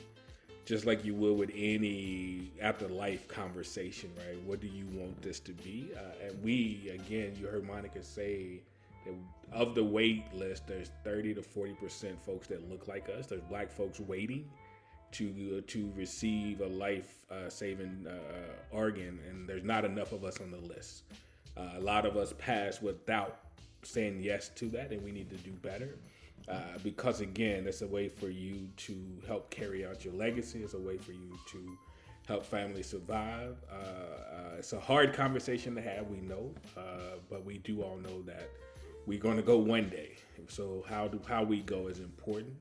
just 0.66 0.86
like 0.86 1.04
you 1.04 1.14
would 1.14 1.38
with 1.38 1.50
any 1.54 2.52
afterlife 2.60 3.26
conversation 3.26 4.10
right? 4.18 4.40
What 4.44 4.60
do 4.60 4.66
you 4.66 4.86
want 4.92 5.20
this 5.22 5.40
to 5.40 5.52
be? 5.52 5.90
Uh, 5.96 6.26
and 6.26 6.42
we 6.42 6.92
again 6.94 7.36
you 7.40 7.46
heard 7.46 7.66
monica 7.66 8.02
say 8.02 8.60
of 9.52 9.74
the 9.74 9.82
wait 9.82 10.32
list 10.32 10.66
there's 10.66 10.90
30 11.04 11.34
to 11.34 11.42
40 11.42 11.74
percent 11.74 12.24
folks 12.24 12.46
that 12.46 12.68
look 12.70 12.86
like 12.86 13.08
us 13.08 13.26
there's 13.26 13.42
black 13.42 13.70
folks 13.70 13.98
waiting 13.98 14.48
to 15.12 15.58
uh, 15.58 15.60
to 15.66 15.92
receive 15.96 16.60
a 16.60 16.66
life 16.66 17.24
uh, 17.30 17.48
saving 17.48 18.06
uh, 18.08 18.74
organ, 18.76 19.18
and 19.28 19.48
there's 19.48 19.64
not 19.64 19.84
enough 19.84 20.12
of 20.12 20.24
us 20.24 20.40
on 20.40 20.50
the 20.50 20.58
list. 20.58 21.04
Uh, 21.56 21.70
a 21.76 21.80
lot 21.80 22.06
of 22.06 22.16
us 22.16 22.32
pass 22.38 22.80
without 22.80 23.40
saying 23.82 24.20
yes 24.20 24.50
to 24.50 24.66
that, 24.66 24.92
and 24.92 25.02
we 25.02 25.10
need 25.10 25.30
to 25.30 25.36
do 25.36 25.50
better. 25.50 25.96
Uh, 26.48 26.58
because 26.82 27.20
again, 27.20 27.66
it's 27.66 27.82
a 27.82 27.86
way 27.86 28.08
for 28.08 28.28
you 28.28 28.68
to 28.76 28.94
help 29.26 29.50
carry 29.50 29.86
out 29.86 30.04
your 30.04 30.14
legacy. 30.14 30.62
It's 30.62 30.74
a 30.74 30.78
way 30.78 30.96
for 30.96 31.12
you 31.12 31.38
to 31.52 31.78
help 32.26 32.44
families 32.44 32.88
survive. 32.88 33.56
Uh, 33.70 34.56
it's 34.58 34.72
a 34.72 34.80
hard 34.80 35.12
conversation 35.12 35.74
to 35.74 35.82
have, 35.82 36.08
we 36.08 36.20
know, 36.20 36.52
but 37.28 37.44
we 37.44 37.58
do 37.58 37.82
all 37.82 37.96
know 37.96 38.22
that 38.22 38.48
we're 39.06 39.20
going 39.20 39.36
to 39.36 39.42
go 39.42 39.58
one 39.58 39.88
day. 39.88 40.16
So 40.48 40.84
how 40.88 41.08
do 41.08 41.20
how 41.28 41.44
we 41.44 41.60
go 41.60 41.86
is 41.86 42.00
important 42.00 42.56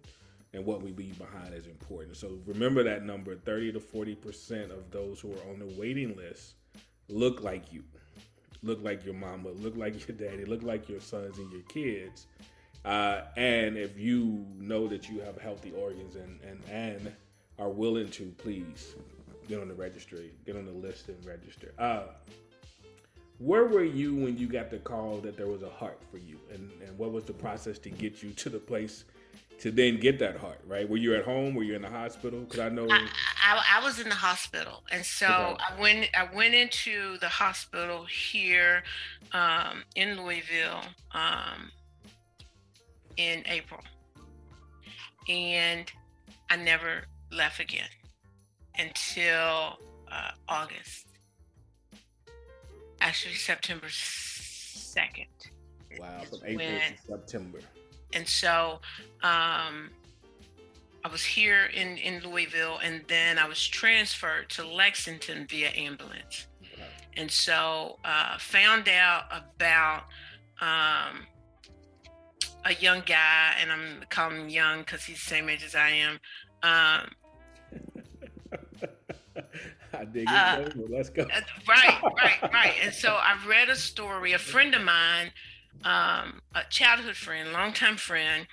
and 0.53 0.65
what 0.65 0.81
we 0.81 0.91
leave 0.93 1.17
behind 1.17 1.53
is 1.53 1.67
important. 1.67 2.17
So 2.17 2.39
remember 2.45 2.83
that 2.83 3.03
number 3.03 3.35
30 3.35 3.73
to 3.73 3.79
40% 3.79 4.71
of 4.71 4.89
those 4.91 5.19
who 5.19 5.31
are 5.33 5.51
on 5.51 5.59
the 5.59 5.73
waiting 5.79 6.15
list 6.15 6.55
look 7.07 7.41
like 7.41 7.71
you, 7.71 7.83
look 8.63 8.83
like 8.83 9.05
your 9.05 9.13
mama, 9.13 9.49
look 9.49 9.75
like 9.75 10.07
your 10.07 10.17
daddy, 10.17 10.45
look 10.45 10.63
like 10.63 10.89
your 10.89 10.99
sons 10.99 11.37
and 11.37 11.51
your 11.51 11.61
kids. 11.63 12.27
Uh, 12.85 13.21
and 13.35 13.77
if 13.77 13.97
you 13.97 14.45
know 14.57 14.87
that 14.87 15.09
you 15.09 15.19
have 15.19 15.37
healthy 15.37 15.71
organs 15.71 16.15
and, 16.15 16.39
and, 16.41 16.61
and 16.71 17.11
are 17.57 17.69
willing 17.69 18.09
to, 18.09 18.33
please 18.37 18.95
get 19.47 19.59
on 19.59 19.67
the 19.67 19.73
registry, 19.73 20.31
get 20.45 20.55
on 20.55 20.65
the 20.65 20.71
list 20.71 21.09
and 21.09 21.23
register. 21.25 21.73
Uh, 21.77 22.03
where 23.39 23.65
were 23.65 23.83
you 23.83 24.15
when 24.15 24.37
you 24.37 24.47
got 24.47 24.69
the 24.69 24.77
call 24.77 25.17
that 25.19 25.37
there 25.37 25.47
was 25.47 25.63
a 25.63 25.69
heart 25.69 25.99
for 26.11 26.17
you? 26.17 26.37
And, 26.53 26.69
and 26.85 26.97
what 26.97 27.11
was 27.11 27.23
the 27.23 27.33
process 27.33 27.79
to 27.79 27.89
get 27.89 28.21
you 28.21 28.31
to 28.31 28.49
the 28.49 28.59
place 28.59 29.05
to 29.59 29.71
then 29.71 29.99
get 29.99 30.19
that 30.19 30.37
heart, 30.37 30.59
right? 30.65 30.89
Were 30.89 30.97
you 30.97 31.15
at 31.15 31.25
home? 31.25 31.53
Were 31.53 31.63
you 31.63 31.75
in 31.75 31.81
the 31.81 31.89
hospital? 31.89 32.41
Because 32.41 32.59
I 32.59 32.69
know 32.69 32.87
I, 32.89 33.07
I, 33.43 33.79
I, 33.79 33.83
was 33.83 33.99
in 33.99 34.07
the 34.07 34.15
hospital, 34.15 34.83
and 34.91 35.05
so 35.05 35.27
okay. 35.27 35.63
I 35.69 35.81
went. 35.81 36.07
I 36.15 36.33
went 36.33 36.55
into 36.55 37.17
the 37.19 37.27
hospital 37.27 38.05
here 38.05 38.83
um, 39.33 39.83
in 39.95 40.21
Louisville 40.21 40.81
um, 41.11 41.71
in 43.17 43.43
April, 43.47 43.81
and 45.27 45.91
I 46.49 46.55
never 46.55 47.03
left 47.31 47.59
again 47.59 47.89
until 48.77 49.77
uh, 50.09 50.31
August. 50.47 51.08
Actually, 53.01 53.35
September 53.35 53.87
second. 53.89 55.27
Wow, 55.97 56.21
from 56.29 56.39
April 56.45 56.67
when, 56.67 56.79
to 56.79 57.01
September 57.05 57.59
and 58.13 58.27
so 58.27 58.79
um, 59.21 59.89
I 61.03 61.09
was 61.11 61.23
here 61.23 61.65
in, 61.73 61.97
in 61.97 62.21
Louisville, 62.23 62.79
and 62.83 63.01
then 63.07 63.37
I 63.37 63.47
was 63.47 63.65
transferred 63.65 64.49
to 64.51 64.67
Lexington 64.67 65.47
via 65.47 65.69
ambulance. 65.75 66.47
And 67.17 67.29
so 67.29 67.97
uh, 68.05 68.37
found 68.37 68.87
out 68.87 69.25
about 69.31 70.03
um, 70.61 71.25
a 72.65 72.73
young 72.79 73.01
guy, 73.05 73.55
and 73.59 73.71
I'm 73.71 74.03
calling 74.09 74.41
him 74.41 74.49
young 74.49 74.79
because 74.79 75.03
he's 75.03 75.19
the 75.19 75.25
same 75.25 75.49
age 75.49 75.63
as 75.63 75.75
I 75.75 75.89
am. 75.89 76.19
Um, 76.63 77.11
I 79.99 80.05
dig 80.05 80.23
it. 80.23 80.29
Uh, 80.29 80.69
Let's 80.89 81.09
go. 81.09 81.25
right, 81.67 82.01
right, 82.03 82.53
right. 82.53 82.73
And 82.83 82.93
so 82.93 83.09
I 83.09 83.37
read 83.47 83.69
a 83.69 83.75
story. 83.75 84.33
A 84.33 84.39
friend 84.39 84.73
of 84.73 84.81
mine 84.81 85.31
um, 85.83 86.41
a 86.55 86.61
childhood 86.69 87.15
friend, 87.15 87.53
longtime 87.53 87.97
friend, 87.97 88.47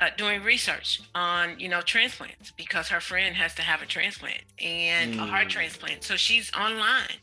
uh, 0.00 0.08
doing 0.16 0.42
research 0.42 1.00
on 1.14 1.58
you 1.60 1.68
know 1.68 1.80
transplants 1.80 2.50
because 2.56 2.88
her 2.88 3.00
friend 3.00 3.36
has 3.36 3.54
to 3.54 3.62
have 3.62 3.80
a 3.80 3.86
transplant 3.86 4.40
and 4.60 5.14
mm. 5.14 5.22
a 5.22 5.26
heart 5.26 5.46
mm. 5.46 5.50
transplant. 5.50 6.02
So 6.02 6.16
she's 6.16 6.50
online, 6.54 7.18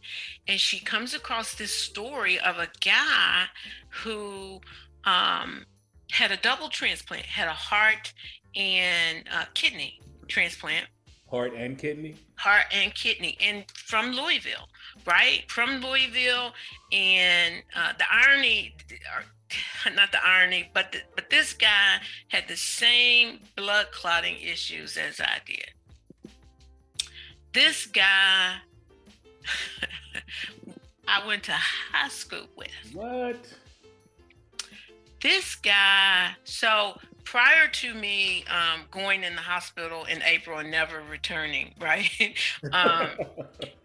and 0.47 0.59
she 0.59 0.79
comes 0.79 1.13
across 1.13 1.55
this 1.55 1.73
story 1.73 2.39
of 2.39 2.57
a 2.57 2.69
guy 2.79 3.45
who 3.89 4.61
um, 5.03 5.65
had 6.11 6.31
a 6.31 6.37
double 6.37 6.69
transplant, 6.69 7.25
had 7.25 7.47
a 7.47 7.53
heart 7.53 8.13
and 8.55 9.25
kidney 9.53 9.99
transplant. 10.27 10.87
Heart 11.31 11.53
and 11.55 11.77
kidney. 11.77 12.15
Heart 12.35 12.65
and 12.73 12.93
kidney, 12.93 13.37
and 13.39 13.63
from 13.71 14.11
Louisville, 14.11 14.67
right? 15.07 15.43
From 15.47 15.79
Louisville, 15.79 16.51
and 16.91 17.63
uh, 17.73 17.93
the 17.97 18.03
irony 18.11 18.75
not 19.95 20.11
the 20.11 20.25
irony, 20.25 20.69
but 20.73 20.91
the, 20.91 20.99
but 21.15 21.29
this 21.29 21.53
guy 21.53 21.99
had 22.27 22.49
the 22.49 22.57
same 22.57 23.39
blood 23.55 23.87
clotting 23.91 24.35
issues 24.41 24.97
as 24.97 25.21
I 25.21 25.37
did. 25.45 25.71
This 27.53 27.85
guy, 27.85 28.55
I 31.07 31.25
went 31.25 31.43
to 31.43 31.53
high 31.53 32.09
school 32.09 32.47
with. 32.57 32.69
What? 32.93 33.37
This 35.21 35.55
guy. 35.55 36.31
So 36.43 36.97
prior 37.31 37.69
to 37.69 37.93
me 37.93 38.43
um, 38.49 38.81
going 38.91 39.23
in 39.23 39.35
the 39.35 39.41
hospital 39.41 40.03
in 40.03 40.21
April 40.23 40.59
and 40.59 40.69
never 40.69 41.01
returning, 41.09 41.73
right? 41.79 42.09
um, 42.73 43.07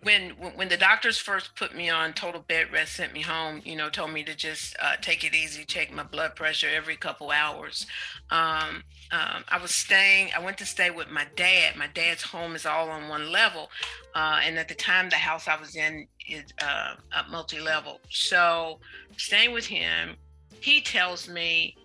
when 0.03 0.31
when 0.57 0.69
the 0.69 0.77
doctors 0.77 1.17
first 1.17 1.55
put 1.55 1.73
me 1.73 1.89
on 1.89 2.13
total 2.13 2.41
bed 2.41 2.73
rest, 2.73 2.97
sent 2.97 3.13
me 3.13 3.23
home, 3.23 3.63
you 3.65 3.77
know, 3.77 3.89
told 3.89 4.11
me 4.11 4.25
to 4.25 4.35
just 4.35 4.77
uh, 4.83 4.97
take 5.01 5.23
it 5.23 5.33
easy, 5.33 5.65
check 5.65 5.93
my 5.93 6.03
blood 6.03 6.35
pressure 6.35 6.67
every 6.75 6.97
couple 6.97 7.31
hours. 7.31 7.87
Um, 8.33 8.83
um 9.13 9.45
I 9.49 9.59
was 9.63 9.71
staying. 9.71 10.31
I 10.37 10.43
went 10.43 10.59
to 10.59 10.67
stay 10.67 10.91
with 10.91 11.09
my 11.09 11.27
dad. 11.37 11.77
My 11.77 11.87
dad's 11.87 12.25
home 12.25 12.57
is 12.57 12.67
all 12.67 12.91
on 12.91 13.09
one 13.09 13.31
level, 13.31 13.71
uh, 14.17 14.41
and 14.43 14.59
at 14.59 14.67
the 14.67 14.75
time, 14.75 15.09
the 15.09 15.17
house 15.17 15.47
I 15.47 15.57
was 15.57 15.77
in 15.77 16.09
is 16.29 16.43
uh, 16.61 16.95
multi-level. 17.31 18.01
So, 18.11 18.81
staying 19.17 19.53
with 19.53 19.67
him, 19.67 20.17
he 20.61 20.81
tells 20.81 21.29
me 21.29 21.77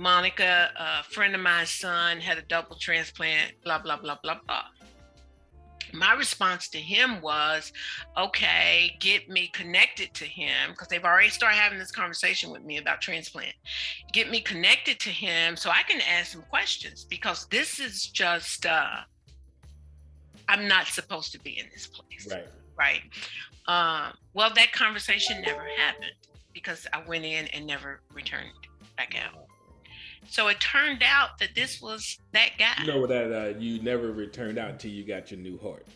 Monica, 0.00 0.70
a 0.76 1.02
friend 1.04 1.34
of 1.34 1.42
mine's 1.42 1.68
son, 1.68 2.20
had 2.20 2.38
a 2.38 2.42
double 2.42 2.74
transplant, 2.74 3.52
blah, 3.62 3.78
blah, 3.78 3.98
blah, 3.98 4.16
blah, 4.22 4.38
blah. 4.46 4.64
My 5.92 6.14
response 6.14 6.68
to 6.70 6.78
him 6.78 7.20
was, 7.20 7.70
okay, 8.16 8.96
get 8.98 9.28
me 9.28 9.48
connected 9.52 10.14
to 10.14 10.24
him 10.24 10.70
because 10.70 10.88
they've 10.88 11.04
already 11.04 11.28
started 11.28 11.56
having 11.56 11.78
this 11.78 11.90
conversation 11.90 12.50
with 12.50 12.62
me 12.62 12.78
about 12.78 13.02
transplant. 13.02 13.52
Get 14.12 14.30
me 14.30 14.40
connected 14.40 14.98
to 15.00 15.10
him 15.10 15.54
so 15.54 15.68
I 15.68 15.82
can 15.82 16.00
ask 16.00 16.32
some 16.32 16.42
questions 16.42 17.04
because 17.04 17.46
this 17.50 17.78
is 17.78 18.06
just, 18.06 18.64
uh, 18.64 19.00
I'm 20.48 20.66
not 20.66 20.86
supposed 20.86 21.32
to 21.32 21.40
be 21.40 21.58
in 21.58 21.66
this 21.74 21.86
place. 21.86 22.26
Right. 22.30 22.48
Right. 22.78 23.02
Um, 23.66 24.14
well, 24.32 24.50
that 24.54 24.72
conversation 24.72 25.42
never 25.42 25.64
happened 25.76 26.12
because 26.54 26.86
I 26.94 27.02
went 27.06 27.26
in 27.26 27.48
and 27.48 27.66
never 27.66 28.00
returned 28.14 28.48
back 28.96 29.14
out. 29.22 29.49
So 30.28 30.48
it 30.48 30.60
turned 30.60 31.02
out 31.02 31.38
that 31.38 31.54
this 31.54 31.80
was 31.80 32.18
that 32.32 32.50
guy. 32.58 32.84
You 32.84 32.92
know 32.92 33.06
that 33.06 33.32
uh, 33.32 33.58
you 33.58 33.82
never 33.82 34.12
returned 34.12 34.58
out 34.58 34.70
until 34.70 34.90
you 34.90 35.04
got 35.04 35.30
your 35.30 35.40
new 35.40 35.58
heart. 35.58 35.86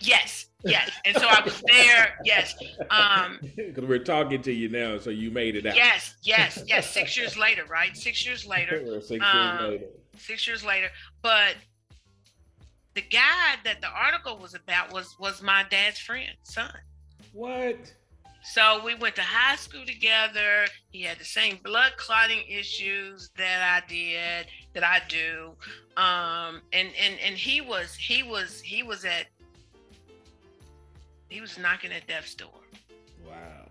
Yes, 0.00 0.46
yes. 0.64 0.90
And 1.04 1.16
so 1.16 1.26
I 1.26 1.42
was 1.42 1.62
there. 1.66 2.18
Yes. 2.24 2.54
Um 2.90 3.38
Because 3.56 3.84
we're 3.84 3.98
talking 3.98 4.42
to 4.42 4.52
you 4.52 4.68
now, 4.68 4.98
so 4.98 5.10
you 5.10 5.30
made 5.30 5.56
it 5.56 5.66
out. 5.66 5.76
Yes, 5.76 6.14
yes, 6.22 6.62
yes. 6.66 6.90
Six 6.92 7.16
years 7.16 7.36
later, 7.36 7.64
right? 7.66 7.96
Six 7.96 8.24
years 8.26 8.46
later. 8.46 9.00
six 9.00 9.24
um, 9.24 9.38
years 9.38 9.70
later. 9.70 9.86
Six 10.18 10.46
years 10.46 10.64
later. 10.64 10.88
But 11.22 11.56
the 12.94 13.02
guy 13.02 13.56
that 13.64 13.80
the 13.80 13.88
article 13.88 14.38
was 14.38 14.54
about 14.54 14.92
was 14.92 15.16
was 15.18 15.42
my 15.42 15.64
dad's 15.70 15.98
friend, 15.98 16.32
son. 16.42 16.72
What? 17.32 17.92
So 18.52 18.80
we 18.84 18.94
went 18.94 19.16
to 19.16 19.22
high 19.22 19.56
school 19.56 19.84
together. 19.84 20.66
He 20.90 21.02
had 21.02 21.18
the 21.18 21.24
same 21.24 21.58
blood 21.64 21.92
clotting 21.96 22.42
issues 22.48 23.30
that 23.36 23.82
I 23.84 23.86
did, 23.88 24.46
that 24.72 24.84
I 24.84 25.00
do. 25.08 25.52
Um, 25.96 26.62
and 26.72 26.88
and 26.98 27.18
and 27.24 27.34
he 27.34 27.60
was 27.60 27.94
he 27.94 28.22
was 28.22 28.60
he 28.60 28.82
was 28.82 29.04
at 29.04 29.26
he 31.28 31.40
was 31.40 31.58
knocking 31.58 31.90
at 31.92 32.06
death's 32.06 32.34
door. 32.34 32.60
Wow. 33.28 33.66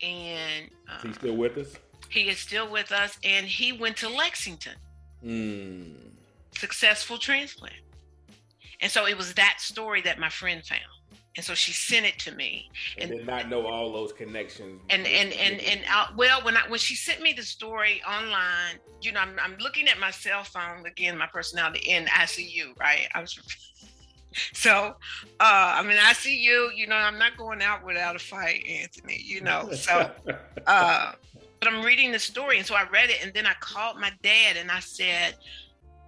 And 0.00 0.70
uh, 0.88 0.96
Is 0.98 1.02
he 1.04 1.12
still 1.14 1.36
with 1.36 1.58
us? 1.58 1.74
he 2.08 2.28
is 2.28 2.38
still 2.38 2.70
with 2.70 2.92
us, 2.92 3.18
and 3.24 3.44
he 3.46 3.72
went 3.72 3.96
to 3.98 4.08
Lexington, 4.08 4.74
Mm. 5.24 5.94
successful 6.56 7.18
transplant. 7.18 7.74
And 8.80 8.92
so 8.92 9.06
it 9.06 9.16
was 9.16 9.34
that 9.34 9.56
story 9.58 10.02
that 10.02 10.18
my 10.18 10.28
friend 10.28 10.62
found. 10.64 10.80
And 11.36 11.44
so 11.44 11.52
she 11.54 11.72
sent 11.72 12.06
it 12.06 12.18
to 12.20 12.32
me. 12.32 12.70
And, 12.98 13.10
And- 13.10 13.18
did 13.20 13.26
not 13.26 13.48
know 13.48 13.66
all 13.66 13.92
those 13.92 14.12
connections. 14.12 14.80
and 14.90 15.06
and 15.06 15.32
and 15.32 15.60
and 15.60 15.80
uh, 15.92 16.06
well 16.16 16.42
when 16.44 16.56
I 16.56 16.62
when 16.68 16.78
she 16.78 16.94
sent 16.94 17.20
me 17.20 17.32
the 17.32 17.42
story 17.42 18.00
online, 18.08 18.78
you 19.02 19.12
know, 19.12 19.20
I'm 19.20 19.36
I'm 19.40 19.56
looking 19.58 19.88
at 19.88 19.98
my 19.98 20.10
cell 20.10 20.44
phone 20.44 20.86
again, 20.86 21.18
my 21.18 21.26
personality 21.26 21.80
in 21.90 22.04
ICU, 22.06 22.78
right? 22.78 23.08
I 23.14 23.20
was 23.20 23.36
so 24.52 24.94
uh 25.40 25.74
I'm 25.76 25.90
in 25.90 25.96
ICU, 25.96 26.76
you 26.76 26.86
know, 26.86 26.96
I'm 26.96 27.18
not 27.18 27.36
going 27.36 27.62
out 27.62 27.84
without 27.84 28.16
a 28.16 28.20
fight, 28.20 28.64
Anthony, 28.68 29.20
you 29.24 29.40
know. 29.40 29.70
So 29.72 30.10
uh 30.66 31.12
but 31.60 31.72
I'm 31.72 31.82
reading 31.84 32.12
the 32.12 32.18
story 32.18 32.58
and 32.58 32.66
so 32.66 32.74
I 32.74 32.84
read 32.92 33.10
it 33.10 33.18
and 33.24 33.32
then 33.32 33.46
I 33.46 33.54
called 33.60 33.98
my 33.98 34.12
dad 34.22 34.56
and 34.56 34.70
I 34.70 34.80
said, 34.80 35.34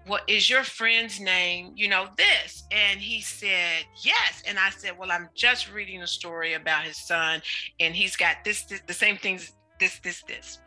What 0.07 0.23
is 0.29 0.49
your 0.49 0.63
friend's 0.63 1.21
name? 1.21 1.73
You 1.75 1.89
know, 1.89 2.09
this. 2.17 2.65
And 2.71 3.01
he 3.01 3.21
said, 3.21 3.85
Yes. 4.03 4.43
And 4.47 4.59
I 4.59 4.71
said, 4.71 4.97
Well, 4.99 5.11
I'm 5.11 5.29
just 5.35 5.73
reading 5.73 6.03
a 6.03 6.07
story 6.07 6.55
about 6.55 6.85
his 6.85 7.07
son 7.07 7.43
and 7.81 7.95
he's 7.95 8.17
got 8.17 8.37
this, 8.45 8.65
this 8.65 8.81
the 8.87 8.95
same 8.95 9.17
things, 9.17 9.53
this, 9.81 9.99
this, 10.01 10.23
this. 10.23 10.61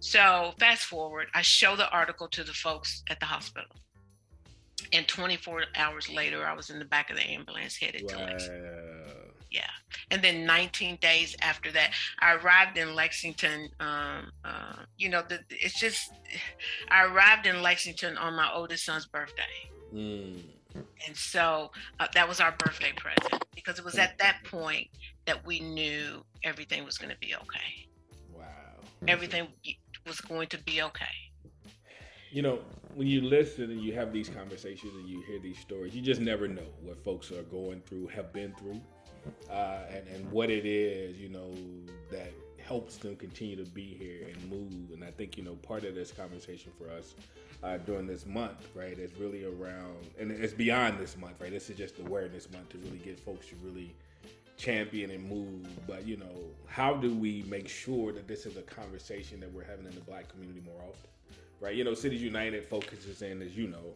So 0.00 0.52
fast 0.58 0.84
forward, 0.84 1.28
I 1.34 1.42
show 1.42 1.76
the 1.76 1.88
article 1.90 2.28
to 2.28 2.42
the 2.42 2.52
folks 2.52 3.02
at 3.08 3.20
the 3.20 3.26
hospital. 3.26 3.70
And 4.92 5.06
24 5.06 5.64
hours 5.76 6.08
later, 6.08 6.44
I 6.44 6.54
was 6.54 6.70
in 6.70 6.78
the 6.78 6.84
back 6.84 7.10
of 7.10 7.16
the 7.16 7.22
ambulance 7.22 7.76
headed 7.76 8.08
to. 8.08 8.18
Lexington. 8.18 8.99
Yeah. 9.50 9.70
And 10.10 10.22
then 10.22 10.46
19 10.46 10.98
days 11.00 11.36
after 11.42 11.72
that, 11.72 11.92
I 12.20 12.34
arrived 12.34 12.78
in 12.78 12.94
Lexington. 12.94 13.68
Um, 13.80 14.30
uh, 14.44 14.76
you 14.96 15.08
know, 15.08 15.22
the, 15.28 15.40
it's 15.50 15.78
just, 15.78 16.10
I 16.90 17.04
arrived 17.04 17.46
in 17.46 17.62
Lexington 17.62 18.16
on 18.16 18.34
my 18.34 18.50
oldest 18.52 18.84
son's 18.84 19.06
birthday. 19.06 19.42
Mm. 19.92 20.40
And 20.74 21.16
so 21.16 21.70
uh, 21.98 22.06
that 22.14 22.28
was 22.28 22.40
our 22.40 22.54
birthday 22.58 22.92
present 22.96 23.44
because 23.54 23.78
it 23.78 23.84
was 23.84 23.96
at 23.96 24.18
that 24.18 24.38
point 24.44 24.88
that 25.26 25.44
we 25.44 25.60
knew 25.60 26.24
everything 26.44 26.84
was 26.84 26.96
going 26.96 27.10
to 27.10 27.18
be 27.18 27.34
okay. 27.34 27.88
Wow. 28.32 28.44
Everything 29.08 29.48
was 30.06 30.20
going 30.20 30.48
to 30.48 30.58
be 30.58 30.82
okay. 30.82 31.04
You 32.30 32.42
know, 32.42 32.60
when 32.94 33.08
you 33.08 33.22
listen 33.22 33.64
and 33.70 33.80
you 33.80 33.92
have 33.94 34.12
these 34.12 34.28
conversations 34.28 34.92
and 34.94 35.08
you 35.08 35.22
hear 35.22 35.40
these 35.40 35.58
stories, 35.58 35.94
you 35.94 36.02
just 36.02 36.20
never 36.20 36.46
know 36.46 36.66
what 36.80 37.02
folks 37.02 37.32
are 37.32 37.42
going 37.42 37.80
through, 37.80 38.06
have 38.08 38.32
been 38.32 38.54
through, 38.54 38.80
uh, 39.50 39.78
and, 39.90 40.06
and 40.08 40.30
what 40.32 40.50
it 40.50 40.66
is, 40.66 41.18
you 41.18 41.28
know, 41.28 41.50
that 42.10 42.32
helps 42.62 42.96
them 42.96 43.16
continue 43.16 43.56
to 43.56 43.68
be 43.70 43.84
here 43.84 44.28
and 44.28 44.50
move. 44.50 44.92
And 44.92 45.04
I 45.04 45.10
think, 45.10 45.36
you 45.36 45.42
know, 45.42 45.54
part 45.56 45.84
of 45.84 45.94
this 45.94 46.12
conversation 46.12 46.72
for 46.78 46.90
us 46.90 47.14
uh, 47.62 47.78
during 47.78 48.06
this 48.06 48.26
month, 48.26 48.68
right, 48.74 48.98
is 48.98 49.12
really 49.18 49.44
around, 49.44 50.06
and 50.18 50.30
it's 50.30 50.52
beyond 50.52 50.98
this 50.98 51.16
month, 51.16 51.40
right? 51.40 51.50
This 51.50 51.68
is 51.70 51.76
just 51.76 51.98
awareness 51.98 52.50
month 52.52 52.68
to 52.70 52.78
really 52.78 52.98
get 52.98 53.18
folks 53.18 53.46
to 53.48 53.56
really 53.62 53.94
champion 54.56 55.10
and 55.10 55.28
move. 55.28 55.66
But, 55.86 56.06
you 56.06 56.16
know, 56.16 56.36
how 56.66 56.94
do 56.94 57.14
we 57.14 57.44
make 57.48 57.68
sure 57.68 58.12
that 58.12 58.28
this 58.28 58.46
is 58.46 58.56
a 58.56 58.62
conversation 58.62 59.40
that 59.40 59.52
we're 59.52 59.64
having 59.64 59.86
in 59.86 59.94
the 59.94 60.00
black 60.02 60.28
community 60.28 60.62
more 60.64 60.80
often? 60.82 61.10
right? 61.60 61.74
You 61.74 61.84
know, 61.84 61.94
Cities 61.94 62.22
United 62.22 62.64
focuses 62.64 63.22
in, 63.22 63.42
as 63.42 63.56
you 63.56 63.68
know, 63.68 63.94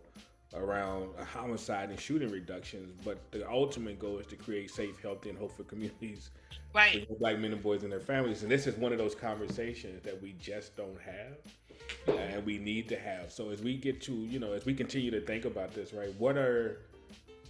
around 0.56 1.08
homicide 1.18 1.90
and 1.90 1.98
shooting 1.98 2.30
reductions, 2.30 2.92
but 3.04 3.18
the 3.32 3.48
ultimate 3.48 3.98
goal 3.98 4.18
is 4.18 4.26
to 4.26 4.36
create 4.36 4.70
safe, 4.70 5.00
healthy, 5.02 5.30
and 5.30 5.38
hopeful 5.38 5.64
communities 5.64 6.30
Right. 6.72 7.06
for 7.06 7.14
black 7.14 7.38
men 7.38 7.52
and 7.52 7.62
boys 7.62 7.82
and 7.82 7.92
their 7.92 8.00
families. 8.00 8.42
And 8.42 8.50
this 8.50 8.66
is 8.66 8.76
one 8.76 8.92
of 8.92 8.98
those 8.98 9.14
conversations 9.14 10.02
that 10.02 10.20
we 10.20 10.34
just 10.40 10.76
don't 10.76 10.98
have 11.00 12.18
and 12.18 12.44
we 12.44 12.58
need 12.58 12.88
to 12.88 12.98
have. 12.98 13.30
So 13.30 13.50
as 13.50 13.62
we 13.62 13.76
get 13.76 14.00
to, 14.02 14.12
you 14.12 14.38
know, 14.38 14.52
as 14.52 14.64
we 14.64 14.74
continue 14.74 15.10
to 15.10 15.20
think 15.20 15.44
about 15.44 15.74
this, 15.74 15.92
right, 15.92 16.12
what 16.18 16.36
are 16.36 16.80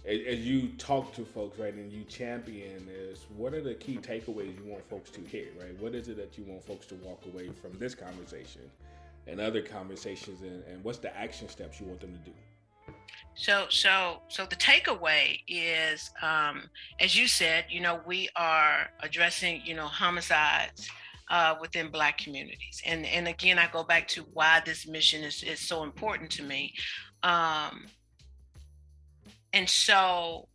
as 0.07 0.45
you 0.45 0.67
talk 0.77 1.13
to 1.13 1.25
folks, 1.25 1.57
right, 1.57 1.73
and 1.73 1.91
you 1.91 2.03
champion 2.03 2.87
is 2.91 3.25
what 3.35 3.55
are 3.55 3.61
the 3.61 3.73
key 3.73 3.97
takeaways 3.97 4.55
you 4.55 4.71
want 4.71 4.87
folks 4.87 5.09
to 5.09 5.21
hear, 5.21 5.47
right? 5.59 5.79
What 5.81 5.95
is 5.95 6.09
it 6.09 6.17
that 6.17 6.37
you 6.37 6.43
want 6.43 6.63
folks 6.63 6.85
to 6.87 6.95
walk 6.95 7.23
away 7.33 7.49
from 7.49 7.73
this 7.79 7.95
conversation 7.95 8.61
and 9.25 9.39
other 9.39 9.63
conversations, 9.63 10.41
and, 10.41 10.63
and 10.65 10.83
what's 10.83 10.99
the 10.99 11.15
action 11.17 11.49
steps 11.49 11.79
you 11.81 11.87
want 11.87 12.01
them 12.01 12.11
to 12.11 12.19
do? 12.29 12.35
So, 13.37 13.65
so, 13.69 14.21
so 14.29 14.45
the 14.45 14.55
takeaway 14.55 15.41
is, 15.47 16.09
um, 16.21 16.69
as 17.01 17.17
you 17.17 17.27
said, 17.27 17.65
you 17.69 17.81
know, 17.81 17.99
we 18.05 18.29
are 18.37 18.89
addressing, 19.01 19.61
you 19.65 19.75
know, 19.75 19.87
homicides 19.87 20.89
uh, 21.29 21.55
within 21.59 21.89
Black 21.89 22.17
communities, 22.17 22.81
and 22.85 23.05
and 23.05 23.27
again, 23.27 23.57
I 23.57 23.67
go 23.71 23.83
back 23.83 24.07
to 24.09 24.21
why 24.33 24.61
this 24.65 24.87
mission 24.87 25.23
is 25.23 25.43
is 25.43 25.59
so 25.59 25.83
important 25.83 26.29
to 26.31 26.43
me, 26.43 26.73
um, 27.23 27.87
and 29.53 29.67
so 29.67 30.47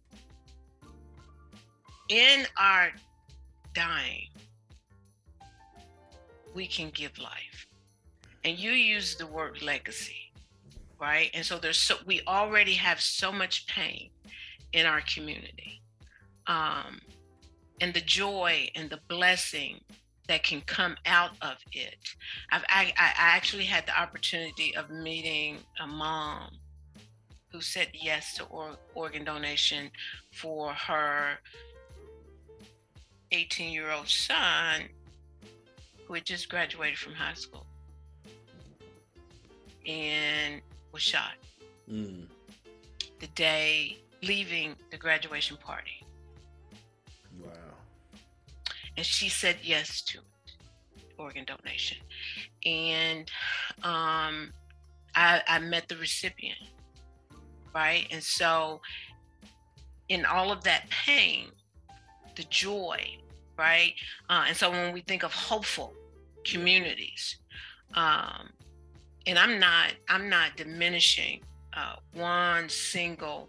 in 2.09 2.47
our 2.57 2.93
dying, 3.75 4.29
we 6.55 6.69
can 6.69 6.91
give 6.91 7.19
life, 7.19 7.67
and 8.45 8.57
you 8.57 8.71
use 8.71 9.17
the 9.17 9.27
word 9.27 9.63
legacy 9.63 10.30
right? 11.01 11.31
And 11.35 11.45
so 11.45 11.59
there's 11.59 11.79
so 11.79 11.97
we 12.07 12.23
already 12.27 12.75
have 12.75 13.01
so 13.01 13.33
much 13.33 13.67
pain 13.67 14.11
in 14.73 14.87
our 14.87 15.01
community, 15.03 15.83
um, 16.47 17.01
and 17.81 17.93
the 17.95 18.01
joy 18.01 18.69
and 18.75 18.91
the 18.91 19.01
blessing 19.09 19.81
that 20.29 20.45
can 20.45 20.61
come 20.63 20.97
out 21.07 21.33
of 21.43 21.57
it. 21.73 22.15
I've 22.53 22.65
I, 22.69 22.93
I 22.97 23.13
actually 23.17 23.65
had 23.65 23.87
the 23.87 23.99
opportunity 23.99 24.77
of 24.77 24.91
meeting 24.91 25.59
a 25.81 25.87
mom 25.87 26.51
who 27.51 27.61
said 27.61 27.89
yes 27.93 28.35
to 28.35 28.45
or, 28.45 28.77
organ 28.95 29.25
donation 29.25 29.91
for 30.33 30.73
her 30.73 31.39
18 33.33 33.73
year 33.73 33.91
old 33.91 34.09
son 34.09 34.83
who 36.07 36.15
had 36.15 36.25
just 36.25 36.49
graduated 36.49 36.99
from 36.99 37.13
high 37.13 37.35
school 37.35 37.67
and 39.87 40.61
was 40.93 41.03
shot 41.03 41.35
Mm. 41.91 42.27
the 43.19 43.27
day 43.29 43.99
leaving 44.23 44.77
the 44.91 44.97
graduation 44.97 45.57
party. 45.57 46.05
Wow. 47.43 47.51
And 48.97 49.05
she 49.05 49.29
said 49.29 49.57
yes 49.63 50.03
to 50.03 50.19
it, 50.19 51.05
organ 51.19 51.45
donation. 51.45 51.99
And 52.65 53.29
um, 53.83 54.53
I, 55.17 55.43
I 55.49 55.59
met 55.59 55.89
the 55.89 55.97
recipient, 55.97 56.59
right? 57.75 58.07
And 58.13 58.23
so, 58.23 58.81
in 60.09 60.25
all 60.25 60.53
of 60.53 60.63
that 60.65 60.89
pain, 60.91 61.47
the 62.37 62.45
joy, 62.45 63.17
right? 63.59 63.95
Uh, 64.29 64.45
and 64.49 64.57
so, 64.57 64.71
when 64.71 64.93
we 64.93 65.01
think 65.01 65.23
of 65.25 65.33
hopeful 65.33 65.93
communities, 66.45 67.39
um, 67.95 68.51
and 69.27 69.39
I'm 69.39 69.59
not, 69.59 69.93
I'm 70.09 70.29
not 70.29 70.57
diminishing 70.57 71.43
uh, 71.75 71.97
one 72.15 72.69
single 72.69 73.49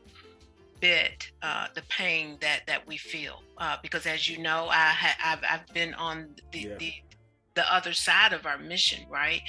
bit 0.79 1.31
uh, 1.43 1.67
the 1.75 1.81
pain 1.89 2.37
that 2.41 2.61
that 2.67 2.85
we 2.87 2.97
feel 2.97 3.43
uh, 3.59 3.77
because 3.83 4.05
as 4.07 4.27
you 4.27 4.39
know 4.39 4.67
I 4.69 4.87
ha- 4.89 5.17
I've, 5.23 5.43
I've 5.47 5.73
been 5.73 5.93
on 5.93 6.29
the, 6.51 6.59
Yeah. 6.59 6.75
the 6.77 6.93
the 7.53 7.73
other 7.73 7.93
side 7.93 8.33
of 8.33 8.45
our 8.47 8.57
mission 8.57 9.05
right 9.09 9.41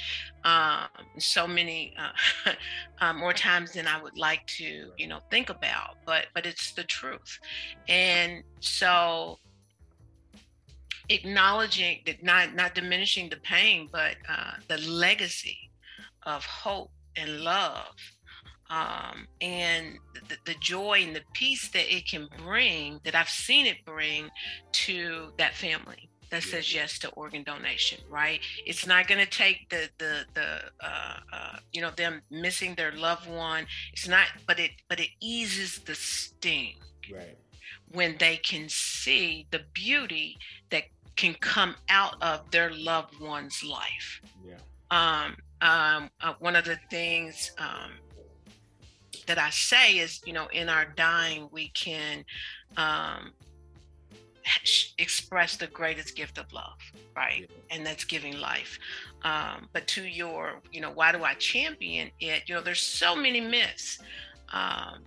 um, 0.43 0.87
so 1.17 1.47
many 1.47 1.95
uh, 1.97 2.51
uh, 3.01 3.13
more 3.13 3.33
times 3.33 3.71
than 3.73 3.87
I 3.87 3.99
would 4.01 4.17
like 4.17 4.45
to 4.59 4.91
you 4.97 5.07
know 5.07 5.21
think 5.31 5.49
about 5.49 5.97
but 6.05 6.27
but 6.35 6.45
it's 6.45 6.73
the 6.73 6.83
truth 6.83 7.39
and 7.87 8.43
so 8.59 9.39
acknowledging 11.09 11.99
that 12.05 12.23
not 12.23 12.53
not 12.55 12.75
diminishing 12.75 13.29
the 13.29 13.37
pain, 13.37 13.89
but 13.91 14.15
uh, 14.29 14.53
the 14.67 14.77
legacy 14.79 15.57
of 16.25 16.45
hope 16.45 16.91
and 17.15 17.41
love, 17.41 17.95
um, 18.69 19.27
and 19.41 19.97
the, 20.29 20.37
the 20.45 20.55
joy 20.59 21.03
and 21.03 21.15
the 21.15 21.21
peace 21.33 21.69
that 21.69 21.93
it 21.93 22.07
can 22.07 22.27
bring, 22.43 22.99
that 23.03 23.15
I've 23.15 23.29
seen 23.29 23.65
it 23.65 23.85
bring 23.85 24.29
to 24.71 25.31
that 25.37 25.53
family 25.53 26.09
that 26.29 26.41
says 26.41 26.73
yes 26.73 26.97
to 26.97 27.09
organ 27.09 27.43
donation 27.43 27.99
right 28.09 28.39
it's 28.65 28.87
not 28.87 29.07
going 29.07 29.19
to 29.19 29.29
take 29.29 29.69
the 29.69 29.87
the 29.99 30.25
the 30.33 30.61
uh, 30.83 31.17
uh, 31.31 31.57
you 31.73 31.79
know 31.79 31.91
them 31.91 32.23
missing 32.31 32.73
their 32.73 32.91
loved 32.93 33.29
one 33.29 33.67
it's 33.91 34.07
not 34.07 34.25
but 34.47 34.59
it 34.59 34.71
but 34.89 34.99
it 34.99 35.09
eases 35.21 35.77
the 35.85 35.93
sting 35.93 36.73
right 37.13 37.37
when 37.93 38.15
they 38.17 38.37
can 38.37 38.67
see 38.67 39.45
the 39.51 39.61
beauty 39.73 40.37
that 40.71 40.83
can 41.15 41.35
come 41.35 41.75
out 41.89 42.15
of 42.21 42.49
their 42.51 42.71
loved 42.71 43.19
one's 43.19 43.63
life. 43.63 44.21
Yeah. 44.45 44.55
Um, 44.93 45.35
um, 45.61 46.09
uh, 46.21 46.33
one 46.39 46.55
of 46.55 46.65
the 46.65 46.77
things 46.91 47.51
um, 47.57 47.93
that 49.25 49.39
I 49.39 49.49
say 49.49 49.97
is, 49.97 50.21
you 50.23 50.33
know, 50.33 50.47
in 50.53 50.69
our 50.69 50.85
dying, 50.85 51.49
we 51.51 51.69
can 51.69 52.23
um, 52.77 53.31
express 54.99 55.57
the 55.57 55.65
greatest 55.67 56.15
gift 56.15 56.37
of 56.37 56.51
love, 56.53 56.77
right? 57.15 57.49
Yeah. 57.49 57.75
And 57.75 57.85
that's 57.85 58.03
giving 58.03 58.39
life. 58.39 58.77
Um, 59.23 59.67
but 59.73 59.87
to 59.87 60.03
your, 60.03 60.59
you 60.71 60.81
know, 60.81 60.91
why 60.91 61.11
do 61.11 61.23
I 61.23 61.33
champion 61.35 62.11
it? 62.19 62.43
You 62.47 62.55
know, 62.55 62.61
there's 62.61 62.81
so 62.81 63.15
many 63.15 63.41
myths 63.41 63.97
um, 64.51 64.99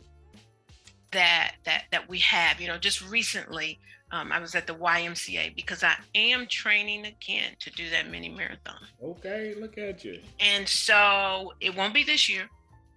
that 1.13 1.53
that 1.65 1.85
that 1.93 2.09
we 2.09 2.19
have. 2.21 2.61
You 2.61 2.67
know, 2.69 2.79
just 2.79 3.09
recently 3.09 3.79
um, 4.13 4.31
I 4.31 4.39
was 4.39 4.55
at 4.55 4.67
the 4.67 4.75
YMCA 4.75 5.57
because 5.57 5.83
I 5.83 5.97
am 6.15 6.47
training 6.47 7.07
again 7.07 7.53
to 7.59 7.71
do 7.71 7.91
that 7.91 8.09
mini 8.09 8.29
marathon. 8.29 8.81
Okay, 9.03 9.55
look 9.59 9.79
at 9.79 10.05
you. 10.05 10.21
And 10.39 10.69
so 10.69 11.53
it 11.61 11.75
won't 11.75 11.93
be 11.93 12.05
this 12.05 12.29
year. 12.29 12.49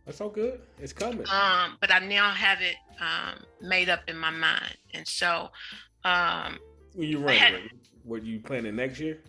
That's 0.06 0.22
all 0.22 0.30
good. 0.30 0.62
It's 0.80 0.94
coming. 0.94 1.26
Um, 1.30 1.78
but 1.82 1.92
I 1.92 2.00
now 2.00 2.30
have 2.32 2.62
it 2.62 2.76
um, 3.00 3.44
made 3.62 3.90
up 3.90 4.02
in 4.08 4.18
my 4.18 4.32
mind, 4.32 4.78
and 4.94 5.08
so. 5.08 5.50
Um, 6.04 6.60
when 6.96 7.10
you 7.10 7.20
running, 7.20 7.70
what 8.04 8.22
are 8.22 8.26
you 8.26 8.40
planning 8.40 8.76
next 8.76 9.00
year? 9.00 9.20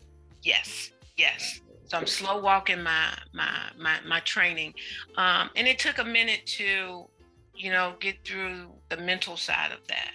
Yes, 0.43 0.91
yes. 1.17 1.61
So 1.87 1.99
I'm 1.99 2.07
slow 2.07 2.41
walking 2.41 2.83
my 2.83 3.13
my 3.33 3.53
my 3.79 3.99
my 4.07 4.21
training, 4.21 4.75
um, 5.17 5.51
and 5.57 5.67
it 5.67 5.79
took 5.79 5.99
a 5.99 6.05
minute 6.05 6.47
to, 6.47 7.09
you 7.55 7.71
know, 7.71 7.95
get 8.01 8.25
through 8.25 8.69
the 8.89 8.97
mental 8.97 9.37
side 9.37 9.73
of 9.73 9.87
that 9.89 10.13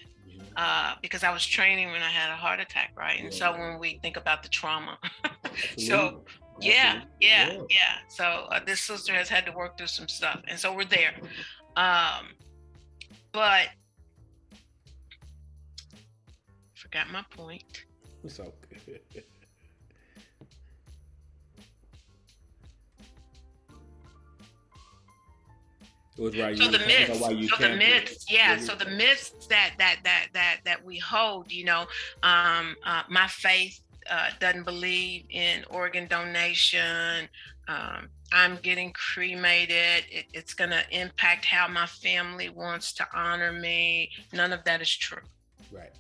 uh, 0.56 0.96
because 1.02 1.24
I 1.24 1.32
was 1.32 1.46
training 1.46 1.92
when 1.92 2.02
I 2.02 2.10
had 2.10 2.32
a 2.32 2.36
heart 2.36 2.60
attack, 2.60 2.94
right? 2.98 3.20
And 3.22 3.34
so 3.34 3.52
when 3.52 3.80
we 3.80 4.00
think 4.02 4.18
about 4.18 4.44
the 4.44 4.50
trauma, 4.50 4.98
so 5.78 6.24
yeah, 6.60 7.02
yeah, 7.20 7.52
yeah, 7.52 7.62
yeah. 7.70 7.96
So 8.08 8.24
uh, 8.24 8.60
this 8.66 8.82
sister 8.82 9.14
has 9.14 9.30
had 9.30 9.46
to 9.46 9.52
work 9.52 9.78
through 9.78 9.88
some 9.88 10.08
stuff, 10.08 10.42
and 10.48 10.58
so 10.58 10.74
we're 10.74 10.86
there. 10.86 11.14
Um, 11.76 12.28
but 13.32 13.68
forgot 16.74 17.12
my 17.12 17.26
point. 17.32 17.86
It's 18.24 18.40
okay. 18.40 19.02
so 26.18 26.30
the 26.30 26.80
myths, 26.88 27.20
so 27.20 27.58
the 27.60 27.76
myths, 27.76 28.26
yeah. 28.30 28.58
So 28.58 28.74
the 28.74 28.90
myths 28.90 29.34
that 29.50 29.74
that 29.78 29.98
that 30.04 30.28
that 30.34 30.60
that 30.64 30.86
we 30.86 30.98
hold, 30.98 31.52
you 31.52 31.66
know, 31.66 31.82
um, 32.24 32.76
uh, 32.86 33.04
my 33.10 33.28
faith 33.28 33.82
uh, 34.10 34.30
doesn't 34.40 34.64
believe 34.64 35.26
in 35.30 35.66
organ 35.70 36.08
donation. 36.08 37.28
Um, 37.68 38.08
I'm 38.32 38.58
getting 38.62 38.94
cremated. 38.94 40.06
It, 40.10 40.26
it's 40.34 40.54
going 40.54 40.70
to 40.70 40.84
impact 40.92 41.46
how 41.46 41.68
my 41.68 41.86
family 41.86 42.50
wants 42.50 42.94
to 42.94 43.08
honor 43.14 43.52
me. 43.52 44.10
None 44.32 44.54
of 44.54 44.64
that 44.64 44.82
is 44.82 44.96
true. 44.96 45.22
Right. 45.72 45.92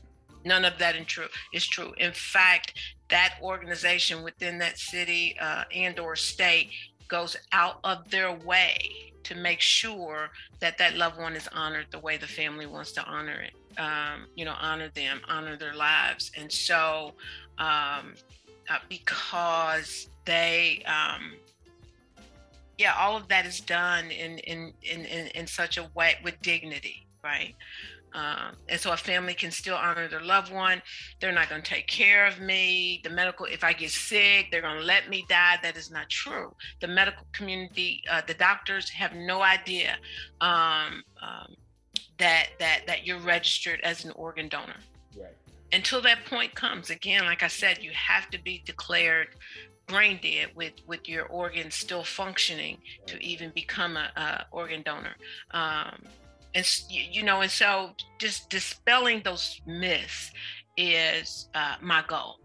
None 0.45 0.63
of 0.63 0.77
that 0.77 0.95
is 0.95 1.07
true. 1.07 1.27
Is 1.53 1.67
true. 1.67 1.93
In 1.97 2.13
fact, 2.13 2.73
that 3.09 3.35
organization 3.41 4.23
within 4.23 4.59
that 4.59 4.77
city 4.77 5.35
uh, 5.41 5.63
and 5.73 5.99
or 5.99 6.15
state 6.15 6.69
goes 7.07 7.35
out 7.51 7.79
of 7.83 8.09
their 8.09 8.31
way 8.31 9.11
to 9.25 9.35
make 9.35 9.61
sure 9.61 10.31
that 10.59 10.77
that 10.77 10.95
loved 10.95 11.19
one 11.19 11.35
is 11.35 11.47
honored 11.53 11.87
the 11.91 11.99
way 11.99 12.17
the 12.17 12.27
family 12.27 12.65
wants 12.65 12.91
to 12.93 13.03
honor 13.03 13.41
it 13.41 13.53
um, 13.77 14.27
you 14.35 14.45
know 14.45 14.55
honor 14.59 14.89
them 14.89 15.21
honor 15.27 15.55
their 15.57 15.73
lives. 15.73 16.31
And 16.37 16.51
so 16.51 17.13
um, 17.57 18.13
uh, 18.69 18.79
because 18.89 20.09
they 20.25 20.83
um, 20.85 21.33
yeah 22.77 22.93
all 22.97 23.15
of 23.15 23.27
that 23.27 23.45
is 23.45 23.59
done 23.59 24.11
in 24.11 24.39
in 24.39 24.73
in 24.81 25.05
in, 25.05 25.27
in 25.27 25.47
such 25.47 25.77
a 25.77 25.89
way 25.95 26.15
with 26.23 26.41
dignity 26.41 27.07
right 27.23 27.55
um, 28.15 28.55
and 28.69 28.79
so 28.79 28.93
a 28.93 28.97
family 28.97 29.33
can 29.33 29.51
still 29.51 29.75
honor 29.75 30.07
their 30.07 30.21
loved 30.23 30.51
one. 30.51 30.81
They're 31.19 31.33
not 31.33 31.49
going 31.49 31.61
to 31.61 31.69
take 31.69 31.87
care 31.87 32.25
of 32.25 32.39
me. 32.39 33.01
The 33.03 33.09
medical, 33.09 33.45
if 33.45 33.61
I 33.61 33.73
get 33.73 33.91
sick, 33.91 34.47
they're 34.51 34.61
going 34.61 34.79
to 34.79 34.85
let 34.85 35.09
me 35.09 35.25
die. 35.27 35.57
That 35.61 35.75
is 35.75 35.91
not 35.91 36.09
true. 36.09 36.55
The 36.79 36.87
medical 36.87 37.25
community, 37.33 38.03
uh, 38.09 38.21
the 38.25 38.33
doctors 38.33 38.89
have 38.91 39.13
no 39.13 39.41
idea 39.41 39.97
um, 40.39 41.03
um, 41.21 41.55
that 42.17 42.47
that 42.59 42.83
that 42.87 43.05
you're 43.05 43.19
registered 43.19 43.81
as 43.81 44.05
an 44.05 44.11
organ 44.11 44.47
donor. 44.47 44.77
Right. 45.17 45.35
Until 45.73 46.01
that 46.03 46.23
point 46.25 46.55
comes, 46.55 46.89
again, 46.89 47.25
like 47.25 47.43
I 47.43 47.49
said, 47.49 47.83
you 47.83 47.91
have 47.91 48.29
to 48.29 48.41
be 48.41 48.63
declared 48.65 49.27
brain 49.87 50.19
dead 50.23 50.49
with 50.55 50.73
with 50.87 51.09
your 51.09 51.25
organs 51.25 51.75
still 51.75 52.03
functioning 52.03 52.77
to 53.07 53.21
even 53.21 53.51
become 53.53 53.97
a, 53.97 54.09
a 54.15 54.45
organ 54.51 54.83
donor. 54.83 55.15
Um, 55.51 56.01
and 56.55 56.65
you 56.89 57.21
know 57.21 57.41
and 57.41 57.51
so 57.51 57.91
just 58.17 58.49
dispelling 58.49 59.21
those 59.23 59.61
myths 59.67 60.31
is 60.77 61.49
uh, 61.53 61.75
my 61.81 62.03
goal 62.07 62.39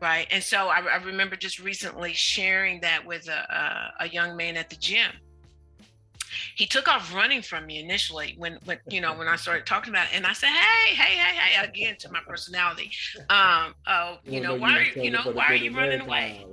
right? 0.00 0.26
And 0.30 0.42
so 0.42 0.68
I, 0.68 0.80
I, 0.80 0.96
remember 0.96 1.36
just 1.36 1.58
recently 1.58 2.12
sharing 2.12 2.80
that 2.82 3.04
with 3.04 3.28
a, 3.28 3.92
a, 4.00 4.04
a, 4.04 4.08
young 4.08 4.36
man 4.36 4.56
at 4.56 4.70
the 4.70 4.76
gym. 4.76 5.10
He 6.54 6.66
took 6.66 6.88
off 6.88 7.14
running 7.14 7.42
from 7.42 7.66
me 7.66 7.80
initially 7.82 8.34
when 8.36 8.58
when 8.64 8.78
you 8.88 9.00
know 9.00 9.14
when 9.14 9.28
i 9.28 9.36
started 9.36 9.64
talking 9.64 9.92
about 9.92 10.08
it 10.08 10.16
and 10.16 10.26
i 10.26 10.32
said 10.32 10.48
hey 10.48 10.94
hey 10.94 11.16
hey 11.16 11.36
hey 11.36 11.66
again 11.66 11.96
to 12.00 12.12
my 12.12 12.20
personality. 12.26 12.90
Um 13.30 13.74
oh 13.86 14.18
you 14.24 14.40
know 14.40 14.54
why 14.54 14.78
are 14.78 15.00
you 15.00 15.10
know 15.10 15.22
why 15.32 15.46
are 15.46 15.54
you 15.54 15.74
running 15.74 16.00
away? 16.00 16.44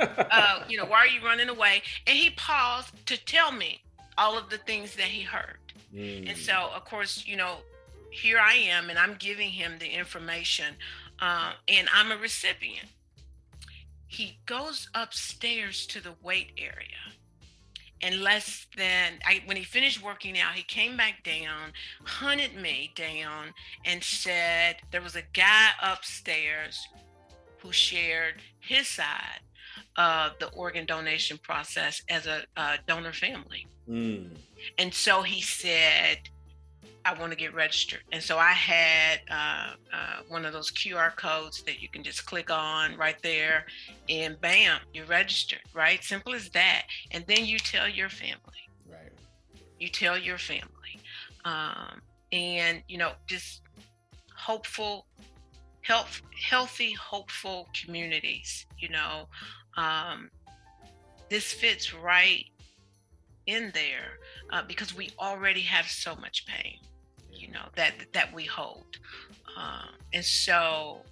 uh 0.00 0.64
you 0.68 0.76
know 0.76 0.84
why 0.88 0.98
are 0.98 1.06
you 1.06 1.24
running 1.24 1.48
away? 1.48 1.82
And 2.06 2.16
he 2.16 2.30
paused 2.30 3.06
to 3.06 3.24
tell 3.24 3.52
me 3.52 3.80
all 4.18 4.36
of 4.36 4.50
the 4.50 4.58
things 4.58 4.96
that 4.96 5.06
he 5.06 5.22
heard 5.22 5.58
Mm. 5.94 6.28
And 6.28 6.38
so, 6.38 6.70
of 6.74 6.84
course, 6.84 7.24
you 7.26 7.36
know, 7.36 7.58
here 8.10 8.38
I 8.38 8.54
am 8.54 8.90
and 8.90 8.98
I'm 8.98 9.16
giving 9.18 9.50
him 9.50 9.78
the 9.78 9.86
information 9.86 10.74
uh, 11.20 11.52
and 11.68 11.88
I'm 11.94 12.10
a 12.10 12.16
recipient. 12.16 12.88
He 14.06 14.38
goes 14.46 14.88
upstairs 14.94 15.86
to 15.86 16.00
the 16.00 16.14
weight 16.22 16.52
area. 16.58 16.96
And 18.02 18.22
less 18.22 18.66
than 18.76 19.12
I, 19.26 19.42
when 19.44 19.56
he 19.56 19.62
finished 19.62 20.02
working 20.02 20.38
out, 20.38 20.54
he 20.54 20.62
came 20.62 20.96
back 20.96 21.22
down, 21.22 21.72
hunted 22.02 22.56
me 22.56 22.92
down, 22.94 23.52
and 23.84 24.02
said 24.02 24.76
there 24.90 25.02
was 25.02 25.16
a 25.16 25.22
guy 25.34 25.68
upstairs 25.82 26.80
who 27.58 27.72
shared 27.72 28.36
his 28.58 28.88
side 28.88 29.40
of 29.96 30.32
the 30.40 30.48
organ 30.48 30.86
donation 30.86 31.38
process 31.38 32.02
as 32.08 32.26
a, 32.26 32.42
a 32.56 32.78
donor 32.86 33.12
family. 33.12 33.66
Mm. 33.88 34.30
And 34.78 34.92
so 34.92 35.22
he 35.22 35.40
said, 35.40 36.18
I 37.04 37.18
want 37.18 37.32
to 37.32 37.36
get 37.36 37.54
registered. 37.54 38.02
And 38.12 38.22
so 38.22 38.38
I 38.38 38.52
had 38.52 39.20
uh, 39.30 39.74
uh, 39.92 40.22
one 40.28 40.44
of 40.44 40.52
those 40.52 40.70
QR 40.70 41.14
codes 41.16 41.62
that 41.62 41.80
you 41.80 41.88
can 41.88 42.02
just 42.02 42.26
click 42.26 42.50
on 42.50 42.96
right 42.96 43.16
there, 43.22 43.66
and 44.08 44.40
bam, 44.40 44.80
you're 44.92 45.06
registered, 45.06 45.62
right? 45.74 46.02
Simple 46.04 46.34
as 46.34 46.50
that. 46.50 46.82
And 47.10 47.24
then 47.26 47.46
you 47.46 47.58
tell 47.58 47.88
your 47.88 48.10
family. 48.10 48.68
Right. 48.88 49.12
You 49.78 49.88
tell 49.88 50.18
your 50.18 50.38
family. 50.38 51.00
Um, 51.44 52.02
and, 52.32 52.82
you 52.86 52.98
know, 52.98 53.12
just 53.26 53.62
hopeful, 54.36 55.06
health, 55.82 56.20
healthy, 56.38 56.92
hopeful 56.92 57.68
communities, 57.84 58.66
you 58.78 58.90
know. 58.90 59.26
Um, 59.76 60.30
this 61.30 61.52
fits 61.52 61.94
right 61.94 62.44
in 63.46 63.70
there 63.72 64.18
uh, 64.52 64.62
because 64.66 64.94
we 64.94 65.10
already 65.18 65.62
have 65.62 65.86
so 65.86 66.14
much 66.16 66.46
pain, 66.46 66.78
you 67.32 67.50
know, 67.50 67.66
that 67.76 67.94
that 68.12 68.32
we 68.34 68.44
hold, 68.44 68.98
uh, 69.56 69.86
and 70.12 70.24
so 70.24 71.02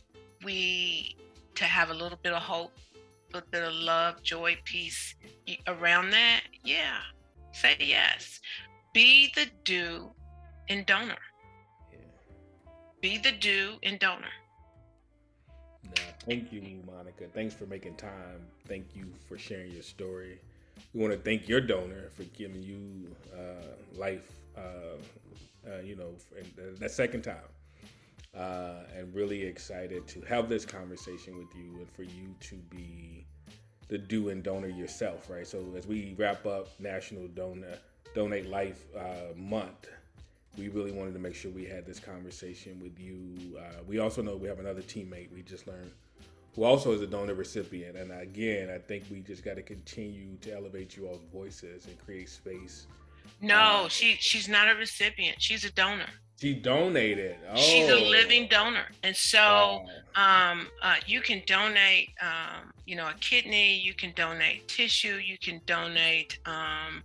we 0.45 1.17
to 1.55 1.65
have 1.65 1.91
a 1.91 1.95
little 1.95 2.19
bit 2.23 2.33
of 2.33 2.43
hope, 2.43 2.73
a 2.95 3.37
little 3.37 3.49
bit 3.51 3.63
of 3.63 3.75
love, 3.75 4.23
joy, 4.23 4.57
peace 4.65 5.15
around 5.67 6.11
that. 6.11 6.43
Yeah, 6.65 6.99
say 7.53 7.77
yes. 7.81 8.41
Be 8.93 9.33
the 9.35 9.47
do 9.65 10.11
and 10.69 10.87
donor. 10.87 11.19
Yeah. 11.93 11.99
Be 13.01 13.19
the 13.19 13.33
do 13.33 13.79
and 13.83 13.99
donor. 13.99 14.29
Thank 16.27 16.53
you, 16.53 16.63
Monica. 16.87 17.25
Thanks 17.33 17.55
for 17.55 17.65
making 17.67 17.95
time. 17.95 18.47
Thank 18.67 18.95
you 18.95 19.07
for 19.29 19.39
sharing 19.39 19.73
your 19.73 19.83
story. 19.83 20.41
We 20.99 21.05
want 21.05 21.15
to 21.15 21.21
thank 21.21 21.49
your 21.49 21.61
donor 21.61 22.09
for 22.17 22.25
giving 22.37 22.61
you 22.61 23.15
uh, 23.33 23.63
life, 23.97 24.33
uh, 24.57 24.61
uh, 25.65 25.81
you 25.85 25.95
know, 25.95 26.11
that 26.81 26.91
second 26.91 27.23
time. 27.23 27.37
Uh, 28.37 28.83
and 28.97 29.15
really 29.15 29.43
excited 29.43 30.09
to 30.09 30.21
have 30.23 30.49
this 30.49 30.65
conversation 30.65 31.39
with 31.39 31.47
you 31.55 31.71
and 31.79 31.89
for 31.89 32.03
you 32.03 32.35
to 32.41 32.57
be 32.57 33.25
the 33.87 33.97
do 33.97 34.31
and 34.31 34.43
donor 34.43 34.67
yourself, 34.67 35.31
right? 35.31 35.47
So 35.47 35.65
as 35.77 35.87
we 35.87 36.17
wrap 36.19 36.45
up 36.47 36.69
National 36.81 37.29
Donor 37.29 37.79
Donate 38.13 38.49
Life 38.49 38.85
uh, 38.99 39.37
Month, 39.37 39.89
we 40.59 40.69
really 40.69 40.91
wanted 40.91 41.13
to 41.13 41.21
make 41.21 41.37
sure 41.37 41.53
we 41.53 41.65
had 41.65 41.87
this 41.87 42.01
conversation 42.01 42.81
with 42.83 42.99
you. 42.99 43.57
Uh, 43.57 43.85
we 43.87 44.01
also 44.01 44.21
know 44.21 44.35
we 44.35 44.49
have 44.49 44.59
another 44.59 44.83
teammate 44.83 45.33
we 45.33 45.43
just 45.43 45.69
learned 45.69 45.93
who 46.59 46.65
also 46.65 46.91
is 46.93 47.01
a 47.01 47.07
donor 47.07 47.35
recipient. 47.35 47.97
And 47.97 48.11
again, 48.11 48.69
I 48.69 48.79
think 48.79 49.05
we 49.13 49.21
just 49.21 49.45
got 49.45 49.55
to 49.55 49.63
continue 49.63 50.37
to 50.41 50.53
elevate 50.53 50.97
you 50.97 51.07
all's 51.07 51.23
voices 51.33 51.87
and 51.87 51.97
create 52.05 52.29
space. 52.29 52.89
No, 53.41 53.85
uh, 53.85 53.89
she 53.89 54.17
she's 54.19 54.49
not 54.49 54.69
a 54.69 54.75
recipient. 54.75 55.41
She's 55.41 55.65
a 55.65 55.71
donor. 55.71 56.09
She 56.41 56.55
donated. 56.55 57.37
Oh. 57.49 57.57
She's 57.57 57.89
a 57.89 57.95
oh. 57.95 58.09
living 58.09 58.49
donor, 58.49 58.87
and 59.05 59.15
so 59.15 59.85
wow. 60.17 60.51
um, 60.51 60.67
uh, 60.83 60.97
you 61.07 61.21
can 61.21 61.43
donate. 61.47 62.09
Um, 62.21 62.73
you 62.87 62.97
know, 62.97 63.07
a 63.07 63.15
kidney. 63.21 63.79
You 63.79 63.95
can 63.95 64.13
donate 64.17 64.67
tissue. 64.67 65.21
You 65.25 65.39
can 65.39 65.61
donate. 65.65 66.41
Um, 66.45 67.05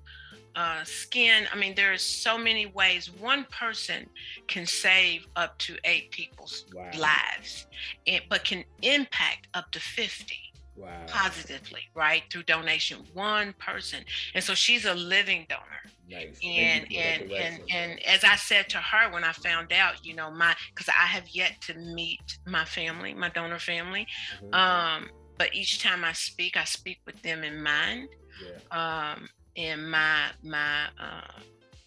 uh, 0.55 0.83
skin. 0.83 1.45
I 1.51 1.57
mean, 1.57 1.75
there 1.75 1.91
are 1.93 1.97
so 1.97 2.37
many 2.37 2.67
ways 2.67 3.11
one 3.11 3.45
person 3.45 4.09
can 4.47 4.65
save 4.65 5.27
up 5.35 5.57
to 5.59 5.77
eight 5.83 6.11
people's 6.11 6.65
wow. 6.73 6.89
lives, 6.97 7.67
it, 8.05 8.23
but 8.29 8.43
can 8.43 8.63
impact 8.81 9.47
up 9.53 9.71
to 9.71 9.79
50 9.79 10.35
wow. 10.77 10.87
positively, 11.07 11.81
right? 11.95 12.23
Through 12.29 12.43
donation, 12.43 12.99
one 13.13 13.53
person. 13.59 14.03
And 14.33 14.43
so 14.43 14.53
she's 14.53 14.85
a 14.85 14.93
living 14.93 15.45
donor. 15.49 15.63
Nice. 16.09 16.37
And 16.43 16.85
and 16.91 17.31
and 17.31 17.61
and 17.71 18.05
as 18.05 18.25
I 18.25 18.35
said 18.35 18.67
to 18.69 18.77
her 18.77 19.11
when 19.11 19.23
I 19.23 19.31
found 19.31 19.71
out, 19.71 20.05
you 20.05 20.13
know, 20.13 20.29
my 20.29 20.53
because 20.69 20.89
I 20.89 21.05
have 21.05 21.29
yet 21.29 21.61
to 21.61 21.75
meet 21.75 22.39
my 22.45 22.65
family, 22.65 23.13
my 23.13 23.29
donor 23.29 23.57
family. 23.57 24.05
Mm-hmm. 24.43 24.53
Um, 24.53 25.09
but 25.37 25.55
each 25.55 25.81
time 25.81 26.03
I 26.03 26.11
speak, 26.13 26.57
I 26.57 26.65
speak 26.65 26.99
with 27.05 27.21
them 27.21 27.43
in 27.43 27.63
mind. 27.63 28.09
Yeah. 28.43 29.13
Um, 29.13 29.29
and 29.57 29.89
my 29.89 30.27
my 30.43 30.85
uh, 30.99 31.39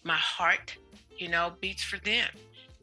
my 0.03 0.15
heart, 0.15 0.75
you 1.17 1.27
know, 1.29 1.53
beats 1.61 1.83
for 1.83 1.97
them, 1.99 2.29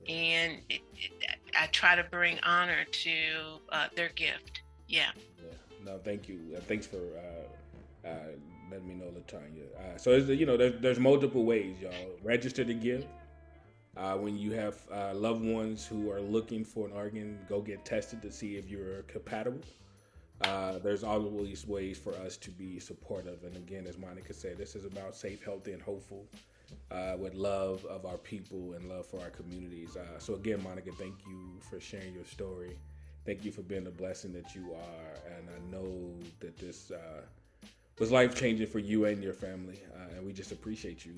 and 0.09 0.59
it, 0.69 0.81
it, 0.95 1.13
I 1.59 1.67
try 1.69 1.97
to 1.97 2.05
bring 2.05 2.39
honor 2.43 2.85
to 2.85 3.13
uh, 3.71 3.89
their 3.97 4.11
gift. 4.11 4.63
Yeah. 4.89 5.11
Yeah. 5.43 5.53
No, 5.85 5.99
thank 5.99 6.29
you. 6.29 6.39
Uh, 6.57 6.61
thanks 6.61 6.87
for 6.87 6.99
uh, 6.99 8.09
uh, 8.09 8.13
letting 8.71 8.89
me 8.89 8.95
know, 8.95 9.07
Latanya. 9.07 9.65
Uh, 9.79 9.99
so 9.99 10.15
you 10.17 10.47
know, 10.47 10.57
there's 10.57 10.81
there's 10.81 10.99
multiple 10.99 11.45
ways, 11.45 11.77
y'all. 11.81 11.93
Register 12.23 12.65
to 12.65 12.75
give. 12.75 13.07
Uh, 13.97 14.17
when 14.17 14.37
you 14.37 14.51
have 14.51 14.77
uh, 14.93 15.15
loved 15.15 15.45
ones 15.45 15.87
who 15.87 16.11
are 16.11 16.21
looking 16.21 16.65
for 16.65 16.89
an 16.89 16.93
organ, 16.93 17.39
go 17.49 17.61
get 17.61 17.85
tested 17.85 18.21
to 18.21 18.31
see 18.31 18.57
if 18.57 18.69
you're 18.69 19.03
compatible. 19.03 19.61
Uh, 20.41 20.79
there's 20.79 21.05
always 21.05 21.67
ways 21.67 21.97
for 21.97 22.13
us 22.17 22.37
to 22.37 22.51
be 22.51 22.79
supportive. 22.79 23.45
And 23.45 23.57
again, 23.57 23.87
as 23.87 23.99
Monica 23.99 24.35
said, 24.35 24.59
this 24.59 24.75
is 24.75 24.85
about 24.85 25.15
safe, 25.15 25.45
healthy, 25.45 25.73
and 25.73 25.81
hopeful 25.81 26.27
uh, 26.91 27.17
with 27.19 27.35
love 27.35 27.85
of 27.87 28.05
our 28.05 28.19
people 28.19 28.73
and 28.75 28.89
love 28.89 29.07
for 29.07 29.21
our 29.21 29.31
communities. 29.31 29.97
Uh, 29.97 30.19
so, 30.19 30.35
again, 30.35 30.63
Monica, 30.63 30.91
thank 30.93 31.15
you 31.27 31.61
for 31.71 31.81
sharing 31.81 32.15
your 32.15 32.25
story. 32.25 32.77
Thank 33.25 33.45
you 33.45 33.53
for 33.53 33.63
being 33.63 33.85
the 33.85 33.91
blessing 33.91 34.33
that 34.33 34.55
you 34.55 34.75
are. 34.75 35.35
And 35.37 35.49
I 35.49 35.71
know 35.71 36.13
that 36.41 36.59
this 36.59 36.91
uh, 36.91 37.23
was 37.99 38.11
life 38.11 38.35
changing 38.35 38.67
for 38.67 38.81
you 38.81 39.05
and 39.05 39.23
your 39.23 39.33
family. 39.33 39.81
Uh, 39.95 40.17
and 40.17 40.27
we 40.27 40.33
just 40.33 40.53
appreciate 40.53 41.07
you 41.07 41.15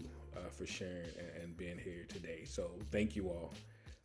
for 0.51 0.67
sharing 0.67 1.09
and, 1.19 1.43
and 1.43 1.57
being 1.57 1.79
here 1.79 2.05
today. 2.09 2.45
So, 2.45 2.71
thank 2.93 3.17
you 3.17 3.29
all. 3.29 3.53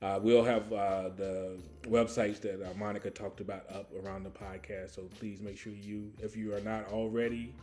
Uh, 0.02 0.20
we'll 0.22 0.44
have 0.44 0.72
uh, 0.74 1.10
the 1.16 1.60
websites 1.84 2.42
that 2.42 2.62
uh, 2.62 2.74
Monica 2.76 3.12
talked 3.12 3.40
about 3.40 3.66
up 3.72 3.92
around 4.04 4.24
the 4.24 4.32
podcast. 4.32 4.96
So 4.96 5.04
please 5.20 5.42
make 5.42 5.58
sure 5.58 5.74
you, 5.74 6.12
if 6.20 6.36
you 6.36 6.56
are 6.56 6.62
not 6.62 6.92
already 6.92 7.54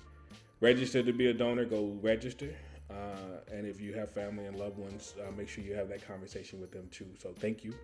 registered 0.60 1.06
to 1.06 1.12
be 1.12 1.28
a 1.28 1.34
donor, 1.34 1.64
go 1.64 1.98
register. 2.00 2.54
Uh, 2.90 3.40
and 3.52 3.66
if 3.66 3.80
you 3.80 3.92
have 3.92 4.10
family 4.10 4.46
and 4.46 4.56
loved 4.56 4.78
ones, 4.78 5.14
uh, 5.20 5.30
make 5.36 5.48
sure 5.48 5.64
you 5.64 5.74
have 5.74 5.88
that 5.88 6.06
conversation 6.06 6.60
with 6.60 6.70
them 6.70 6.88
too. 6.92 7.08
So 7.18 7.32
thank 7.36 7.64
you. 7.64 7.74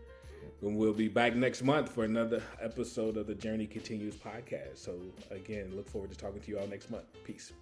And 0.62 0.76
we'll 0.76 0.92
be 0.92 1.08
back 1.08 1.34
next 1.34 1.62
month 1.62 1.90
for 1.90 2.04
another 2.04 2.42
episode 2.60 3.16
of 3.16 3.26
the 3.26 3.34
Journey 3.34 3.66
Continues 3.66 4.14
podcast. 4.14 4.76
So 4.76 4.94
again, 5.30 5.72
look 5.74 5.88
forward 5.88 6.10
to 6.10 6.16
talking 6.16 6.40
to 6.40 6.50
you 6.50 6.58
all 6.58 6.66
next 6.68 6.90
month. 6.90 7.04
Peace. 7.24 7.52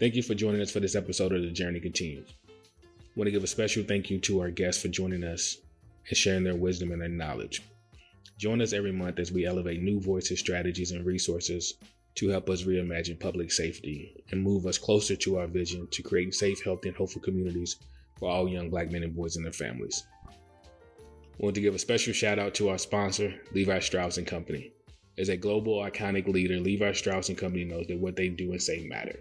Thank 0.00 0.14
you 0.14 0.22
for 0.22 0.34
joining 0.34 0.62
us 0.62 0.70
for 0.70 0.80
this 0.80 0.94
episode 0.94 1.32
of 1.32 1.42
the 1.42 1.50
Journey 1.50 1.78
Continues 1.78 2.32
want 3.16 3.26
to 3.26 3.32
give 3.32 3.44
a 3.44 3.48
special 3.48 3.84
thank 3.84 4.10
you 4.10 4.18
to 4.20 4.40
our 4.40 4.50
guests 4.50 4.82
for 4.82 4.88
joining 4.88 5.22
us 5.22 5.58
and 6.08 6.16
sharing 6.16 6.42
their 6.42 6.56
wisdom 6.56 6.90
and 6.90 7.00
their 7.00 7.08
knowledge. 7.08 7.62
Join 8.38 8.60
us 8.60 8.72
every 8.72 8.92
month 8.92 9.20
as 9.20 9.30
we 9.30 9.46
elevate 9.46 9.82
new 9.82 10.00
voices, 10.00 10.40
strategies, 10.40 10.90
and 10.90 11.06
resources 11.06 11.74
to 12.16 12.28
help 12.28 12.50
us 12.50 12.64
reimagine 12.64 13.18
public 13.18 13.52
safety 13.52 14.24
and 14.30 14.42
move 14.42 14.66
us 14.66 14.78
closer 14.78 15.14
to 15.16 15.38
our 15.38 15.46
vision 15.46 15.86
to 15.92 16.02
create 16.02 16.34
safe, 16.34 16.62
healthy, 16.64 16.88
and 16.88 16.96
hopeful 16.96 17.22
communities 17.22 17.76
for 18.18 18.28
all 18.28 18.48
young 18.48 18.70
black 18.70 18.90
men 18.90 19.04
and 19.04 19.14
boys 19.14 19.36
and 19.36 19.44
their 19.44 19.52
families. 19.52 20.04
I 20.28 21.38
want 21.38 21.54
to 21.54 21.60
give 21.60 21.74
a 21.74 21.78
special 21.78 22.12
shout 22.12 22.38
out 22.38 22.54
to 22.54 22.68
our 22.68 22.78
sponsor, 22.78 23.34
Levi 23.52 23.78
Strauss 23.80 24.18
& 24.22 24.26
Company. 24.26 24.72
As 25.18 25.28
a 25.28 25.36
global 25.36 25.78
iconic 25.78 26.26
leader, 26.26 26.58
Levi 26.58 26.92
Strauss 26.92 27.28
& 27.34 27.36
Company 27.36 27.64
knows 27.64 27.86
that 27.86 27.98
what 27.98 28.16
they 28.16 28.28
do 28.28 28.52
and 28.52 28.62
say 28.62 28.84
matter. 28.86 29.18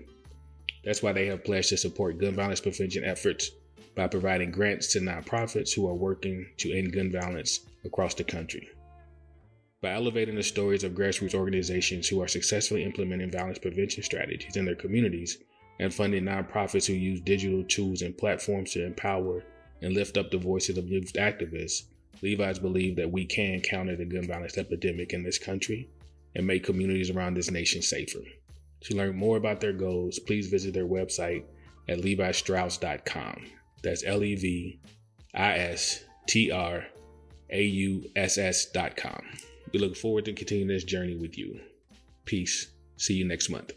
That's 0.83 1.01
why 1.01 1.13
they 1.13 1.27
have 1.27 1.43
pledged 1.43 1.69
to 1.69 1.77
support 1.77 2.19
gun 2.19 2.33
violence 2.33 2.59
prevention 2.59 3.03
efforts 3.03 3.51
by 3.95 4.07
providing 4.07 4.51
grants 4.51 4.87
to 4.93 4.99
nonprofits 4.99 5.73
who 5.73 5.87
are 5.87 5.93
working 5.93 6.45
to 6.57 6.71
end 6.71 6.93
gun 6.93 7.11
violence 7.11 7.61
across 7.85 8.13
the 8.13 8.23
country. 8.23 8.69
By 9.81 9.91
elevating 9.91 10.35
the 10.35 10.43
stories 10.43 10.83
of 10.83 10.93
grassroots 10.93 11.35
organizations 11.35 12.07
who 12.07 12.21
are 12.21 12.27
successfully 12.27 12.83
implementing 12.83 13.31
violence 13.31 13.59
prevention 13.59 14.03
strategies 14.03 14.55
in 14.55 14.65
their 14.65 14.75
communities 14.75 15.39
and 15.79 15.93
funding 15.93 16.23
nonprofits 16.23 16.85
who 16.85 16.93
use 16.93 17.19
digital 17.21 17.63
tools 17.63 18.01
and 18.01 18.17
platforms 18.17 18.71
to 18.71 18.85
empower 18.85 19.43
and 19.81 19.93
lift 19.93 20.17
up 20.17 20.31
the 20.31 20.37
voices 20.37 20.77
of 20.77 20.87
youth 20.87 21.11
activists, 21.13 21.83
Levi's 22.21 22.59
believe 22.59 22.95
that 22.95 23.11
we 23.11 23.25
can 23.25 23.59
counter 23.59 23.95
the 23.95 24.05
gun 24.05 24.25
violence 24.25 24.57
epidemic 24.57 25.13
in 25.13 25.23
this 25.23 25.37
country 25.37 25.89
and 26.35 26.47
make 26.47 26.63
communities 26.63 27.09
around 27.09 27.33
this 27.33 27.51
nation 27.51 27.81
safer. 27.81 28.21
To 28.81 28.95
learn 28.95 29.15
more 29.15 29.37
about 29.37 29.59
their 29.59 29.73
goals, 29.73 30.19
please 30.19 30.47
visit 30.47 30.73
their 30.73 30.87
website 30.87 31.43
at 31.89 31.99
levistrauss.com. 31.99 33.45
That's 33.83 34.03
L 34.05 34.23
E 34.23 34.35
V 34.35 34.79
I 35.35 35.53
S 35.53 36.03
T 36.27 36.51
R 36.51 36.85
A 37.49 37.63
U 37.63 38.09
S 38.15 38.37
S 38.37 38.71
dot 38.71 38.95
com. 38.95 39.21
We 39.73 39.79
look 39.79 39.95
forward 39.95 40.25
to 40.25 40.33
continuing 40.33 40.69
this 40.69 40.83
journey 40.83 41.15
with 41.15 41.37
you. 41.37 41.59
Peace. 42.25 42.67
See 42.97 43.15
you 43.15 43.25
next 43.25 43.49
month. 43.49 43.73